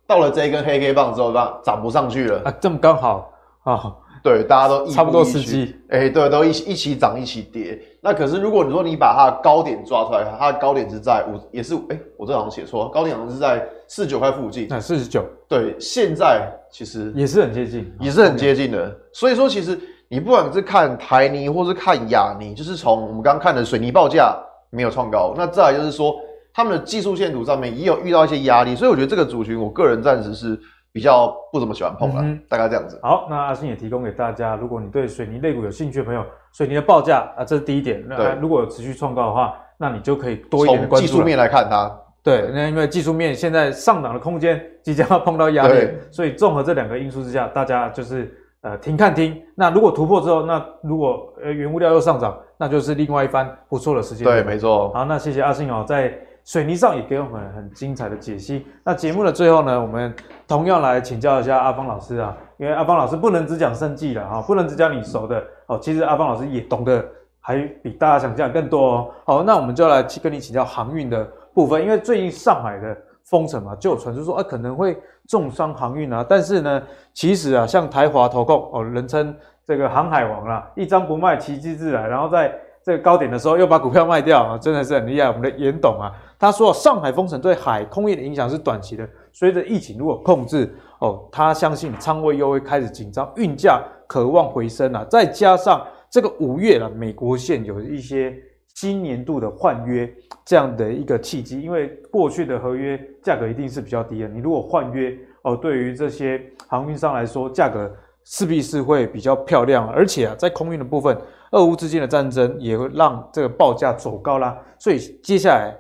[0.06, 3.32] 到了这一根黑 K 棒之后，它涨不上去了啊，这么刚好
[3.64, 7.76] 啊，对，大家都差不多时机，哎、欸，对，都一起一起涨一起跌。
[8.00, 18.96] 那可是如果你说你把它的高点抓出来，它的高点是在五，也是哎、我这好像写错，高点好像是在四十九块附近，那四十九，对，现在其实也是很接近，也是很接近的。
[19.12, 19.78] 所以说，其实
[20.08, 24.36] 你不管是看台泥或是看亚泥，就是从我们刚刚看的水泥报价
[24.70, 26.14] 没有创高，那再来就是说。
[26.54, 30.58] 他们的技术线图上面也有遇到一些压力，所以我觉得这个族群，我个人暂时是
[30.92, 33.00] 比较不怎么喜欢碰了，嗯、大概这样子。
[33.02, 36.22] 好，那阿信也提供给大家，如果你对水泥类股有兴趣的朋友，
[36.52, 38.04] 水泥的报价啊，这是第一点。
[38.06, 41.06] 那如果有持续创高的话，那你就可以多一点的关注。
[41.06, 41.90] 技术面来看它，
[42.22, 48.30] 对，那因为技术面现在上涨的空间即将要碰到压力，所以综合这两个因素之下，大家就是
[48.60, 49.40] 呃停看听。
[49.54, 54.26] 那如果突破之后，那如果呃原物料又上涨，那就是另外一番不错的时间。
[54.26, 54.92] 对，没错。
[54.92, 56.12] 好，那谢谢阿信哦，在。
[56.44, 58.66] 水泥上也给我们很精彩的解析。
[58.84, 60.12] 那节目的最后呢，我们
[60.48, 65.78] 同样来请教一下阿方老师啊，因为阿方老师不能只讲生技了哈，不能只讲你熟的哦。
[65.80, 67.04] 其实阿方老师也懂得
[67.40, 69.10] 还比大家想象更多哦。
[69.24, 71.24] 好，那我们就来跟你请教航运的
[71.54, 76.26] 部分，因为最近上海的封城嘛，就有传出说啊可能会重伤航运啊。
[76.28, 76.82] 但是呢，
[77.14, 79.32] 其实啊，像台华投控哦，人称
[79.64, 82.52] 这个航海王啦，一张不卖，奇迹自来，然后在
[82.84, 85.28] 这个高点的时候又把股票卖掉啊，真的是很厉害。
[85.28, 86.12] 我们的严董啊。
[86.42, 95.06] 他说：“上海封城对海空业的影响是短期的，随着疫情如果控制哦，他相信仓位又会开始紧张，运价渴望回升啊。
[95.08, 98.34] 再加上这个五月了，美国线有一些
[98.74, 100.12] 新年度的换约
[100.44, 107.88] 这样的一个契机，因为过去的合约价格一定是比较低的，你如果换约哦，对于这些航运商来说，价格
[108.24, 111.16] 势必是会比较漂亮，而且啊，在空运的部分，
[111.52, 115.72] 俄乌之间的战争也会让这个报价走高啦，所以接下来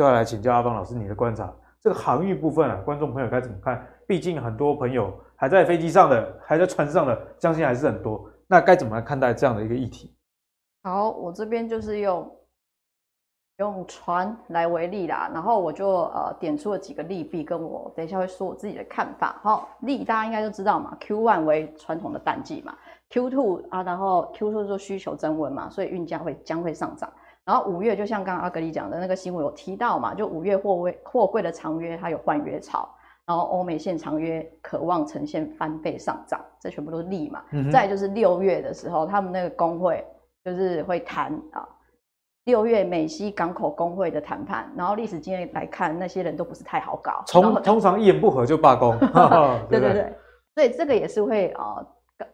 [0.00, 3.86] 就要来请教阿方老师你的观察，这个航运部分啊，观众朋友该怎么看？
[4.06, 8.26] 毕竟很多朋友还在飞机上的，还在船上的，相信还是很多。
[8.46, 10.16] 那该怎么来看待这样的一个议题？
[10.84, 12.34] 好，我这边就是用
[13.58, 19.38] 用船来为例啦，然后我就呃点出了几个利弊，跟我等一下会说我自己的看法。
[19.42, 22.74] 好，利大家应该都知道嘛，Q one 为传统的淡季嘛
[23.10, 27.12] ，Q two 啊，然后 Q two 说需求增温嘛，所以运价会将会上涨。
[27.44, 32.88] 然后五月就像刚刚阿格里讲的那个新闻有提到嘛，就五月货柜货柜的长约它有换约潮。
[33.26, 37.40] 然后欧美线长约渴望呈现翻倍上涨，这全部都是利嘛。
[37.52, 40.04] 嗯、再就是六月的时候，他们那个工会
[40.44, 41.68] 就是会谈啊，
[42.46, 44.68] 六月美西港口工会的谈判。
[44.76, 48.98] 然后历史经验来看，那些人都不是太好搞，通通常一言不合就罢工。
[49.70, 50.12] 对对对，
[50.56, 51.86] 所以这个也是会啊，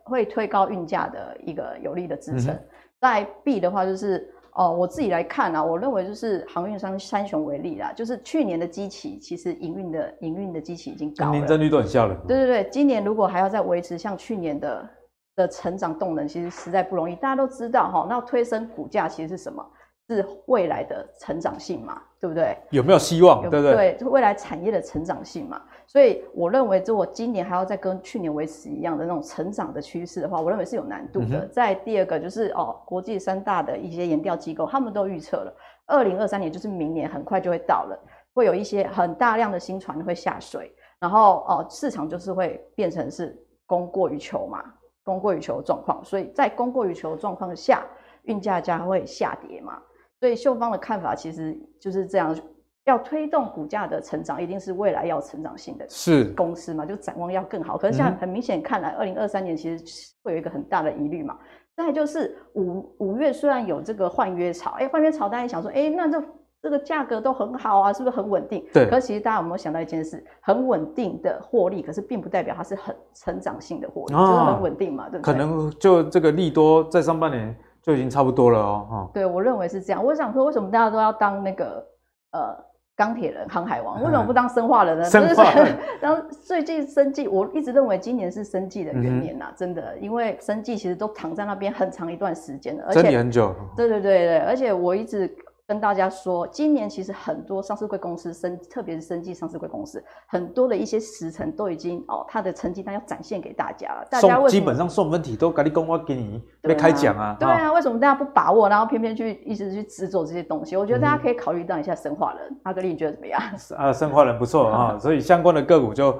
[0.04, 2.58] 会推高运价的一个有力的支撑。
[3.02, 4.32] 在、嗯、哼弊的话就是。
[4.56, 12.16] 哦，我自己来看啊，我认为就是航运商三雄为例啦，就是去年的机器，其实营运的营运的基期已经高了，年增率都很吓人。
[12.26, 14.90] 对对对，今年如果还要再维持像去年的
[15.36, 17.14] 的成长动能，其实实在不容易。
[17.16, 19.64] 大家都知道哈，那推升股价其实是什么？
[20.08, 22.58] 是未来的成长性嘛，对不对？
[22.70, 23.40] 有没有希望？
[23.40, 23.96] 对不对？
[23.98, 25.62] 对，未来产业的成长性嘛。
[25.86, 31.38] 所以我认为，如果今年还要再跟去年维持一样的那种成长的趋势的话，我认为是有难度的。
[31.38, 35.54] 嗯、再第二个就是哦，国际三大的一些研调机构，他们都预测了，
[35.86, 37.96] 二零二三年就是明年很快就会到了，
[38.34, 44.64] 会有一些很大量的新船会下水，然后哦，市场就是会变成是供过于求嘛，
[45.04, 46.04] 供过于求的状况。
[46.04, 47.84] 所以在供过于求的状况下，
[48.24, 49.78] 运价将会下跌嘛。
[50.26, 52.36] 所以秀芳的看法其实就是这样，
[52.84, 57.78] 要推动股价的成长，一定是未来要成长性的是公司嘛，就展望要更好。
[57.78, 59.84] 可是现在很明显看来，二零二三年其实
[60.24, 61.38] 会有一个很大的疑虑嘛。
[61.76, 66.20] 再就是五五月虽然有这个换约潮，哎，换约潮大家想说，哎，那这
[66.60, 68.66] 这个价格都很好啊，是不是很稳定？
[68.74, 68.90] 对。
[68.90, 75.32] 可是其实大家有没有想到一件事，很稳定的获利，可是并不代表它是很成长性的获利，哦、就是很稳定嘛，对不对？
[75.32, 77.56] 可能就这个利多在上半年。
[77.86, 79.10] 就已经差不多了哦，哈。
[79.14, 80.04] 对，我认为是这样。
[80.04, 81.86] 我想说，为什么大家都要当那个
[82.32, 82.56] 呃
[82.96, 84.02] 钢铁人、航海王？
[84.02, 85.04] 为什么不当生化人呢？
[85.04, 85.76] 生化人。
[86.02, 93.54] 然后最近生计，我一直认为今年是生计的元年呐，嗯、真的，因为生计其实都躺在那边很长一段时间了，而且很久。
[93.76, 95.32] 对对对对，而且我一直。
[95.66, 104.06] 跟大家说，今年其实很多上市贵公司，生特别是生技上市贵公司，很多的一些时程都已经哦，它的成绩单要展现给大家了。
[104.08, 107.36] 大家基本上送分题都跟你公我给你没开奖啊。
[107.40, 110.76] 对啊，为什么大家不把握，然后偏偏去一直去执着这些东西？
[110.76, 112.48] 我觉得大家可以考虑到一下生化人。
[112.48, 113.42] 嗯、阿格力你觉得怎么样？
[113.76, 116.16] 啊，生化人不错啊， 所以相关的个股就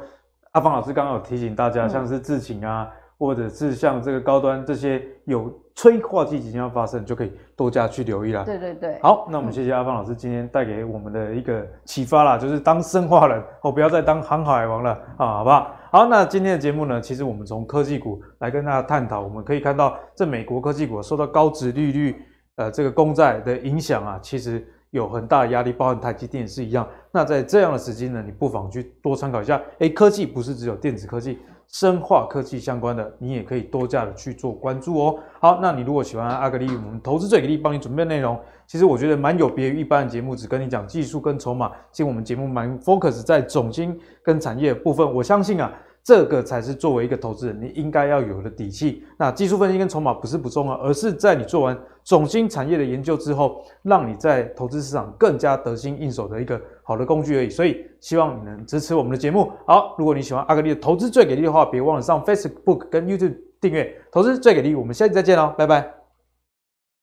[0.53, 2.91] 阿方老师刚刚有提醒大家，像是智勤啊。
[2.91, 8.43] 嗯或者是像这个高端这些有催化剂即将要发生，就可以多加去留意啦。
[8.45, 8.99] 对对对。
[9.03, 15.71] 好，那我们谢谢阿方老师今天带给我们的一个启发啦，就是当生化人哦，不要再当航海王了啊，好不好？
[15.93, 22.23] 好，那今天的节目呢，其实我们从科技股来跟大家探讨，我们可以看到这美国科技股受到高值利率
[22.57, 26.89] 呃这个公债的影响啊，其实有很大的压力，包含台积电也是一样。
[27.13, 29.61] 那在这样的时机呢，你不妨去多参考一下。
[29.81, 31.39] 诶，科技不是只有电子科技。
[31.69, 35.19] 生化科技相关的，你也可以多加的去做关注哦。
[35.41, 41.71] 好，那你如果喜欢阿格丽，我们投资最给力帮你准备内容，其实我觉得蛮有别于一般的节目，只跟你讲技术跟筹码。
[41.93, 45.15] 其实我们节目蛮 focus 在总经跟产业部分。
[45.15, 45.73] 我相信啊。
[46.07, 49.03] 这个才是作为一个投资人你应该要有的底气。
[49.19, 57.51] 那技术分析跟筹码不是不重要，而是在你做完总经产业的研究之后，让你在投资市场更加得心应手的一个好的工具而已。
[57.51, 59.51] 所以希望你能支持我们的节目。
[59.67, 64.77] 好，如果你喜欢阿格力的投资最给力的话，别忘了上 Facebook 跟 YouTube 订阅投资最给力。
[64.77, 65.96] 我们下期再见喽，拜拜。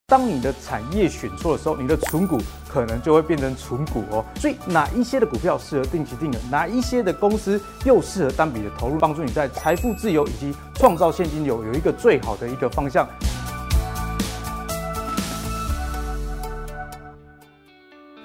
[0.08, 2.38] 当你的产业选错的时候，你的存股
[2.68, 4.24] 可能就会变成存股哦。
[4.36, 13.08] 所以哪一些的股票适合定期定额，哪一些的公司又适合单笔的投入，帮助你在财富自由以及创造现金流有一个最好的一个方向。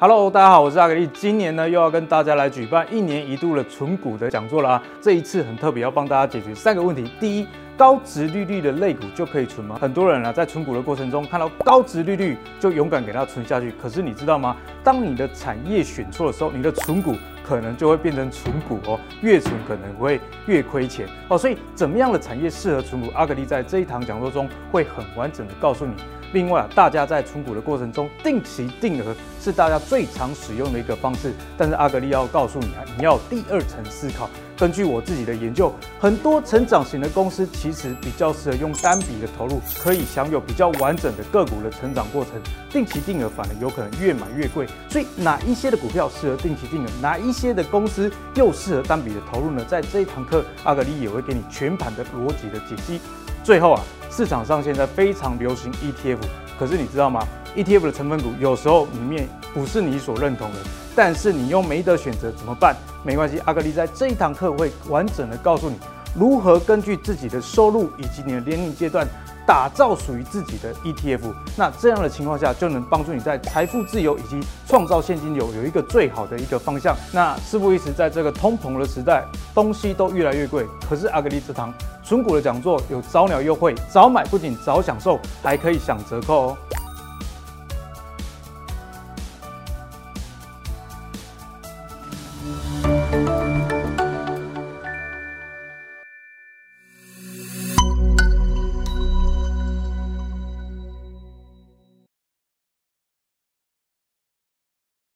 [0.01, 4.83] Hello，大家好，我是阿格力，今年呢又要跟大家来举办一年一度的存股的讲座了啊。
[5.01, 7.09] 这一次很特别，要帮大家解决三个问题。
[7.21, 7.47] 第一，
[7.79, 9.79] 高值利率的类股就可以存吗？
[9.81, 13.73] 很多人啊，在存股的过程中看到高值利率就勇敢给它存下去。
[13.81, 14.57] 可是你知道吗？
[14.83, 21.39] 当你的产业选错的时候，你的存股可能就会变成存股哦，越存可能会越亏钱哦。
[21.39, 23.13] 所以怎么样的产业适合存股？
[23.15, 25.93] 阿格力在这一堂讲座中会很完整的告诉你。
[26.33, 31.33] 另外啊，大家在存股的过程中，定期定额是大家最常使用的一个方式。
[31.57, 34.29] 但是阿格力要告诉你啊，你要第二层思考。
[34.59, 42.33] 根据我自己的研究，很多成长型的公司其实比较适合用单笔的投入，可以享有比较完整的个股的成长过程。
[42.69, 44.67] 定期定额反而有可能越买越贵。
[44.89, 49.65] 所以哪一些的股票适合定期定额，哪一些的公司又适合单笔的投入呢？
[49.65, 53.01] 在这一堂课，阿格力也会给你全盘的逻辑的解析。
[53.45, 53.81] 最后啊。
[54.11, 56.17] 市场上现在非常流行 ETF，
[56.59, 57.21] 可是你知道吗
[57.57, 60.59] ？ETF 的成分股有时候里面不是你所认同的，
[60.95, 62.77] 但是你又没得选择，怎么办？
[63.05, 65.77] 没关系，阿格力在这一堂课会完整的告诉你
[66.15, 69.07] 如何根据自己的收入以及你的年龄阶段。
[69.47, 76.95] 打造属于自己的 ETF，那这样的情况下就能帮助你在财富自由以及创造现金流有一个最好的一个方向。
[77.15, 79.25] 那事不宜迟，在这个通膨的时代，
[79.55, 81.73] 东西都越来越贵，可是阿格力这堂
[82.05, 86.57] 存股的讲座有早鸟优惠，早买不仅早享受，还可以享折扣哦。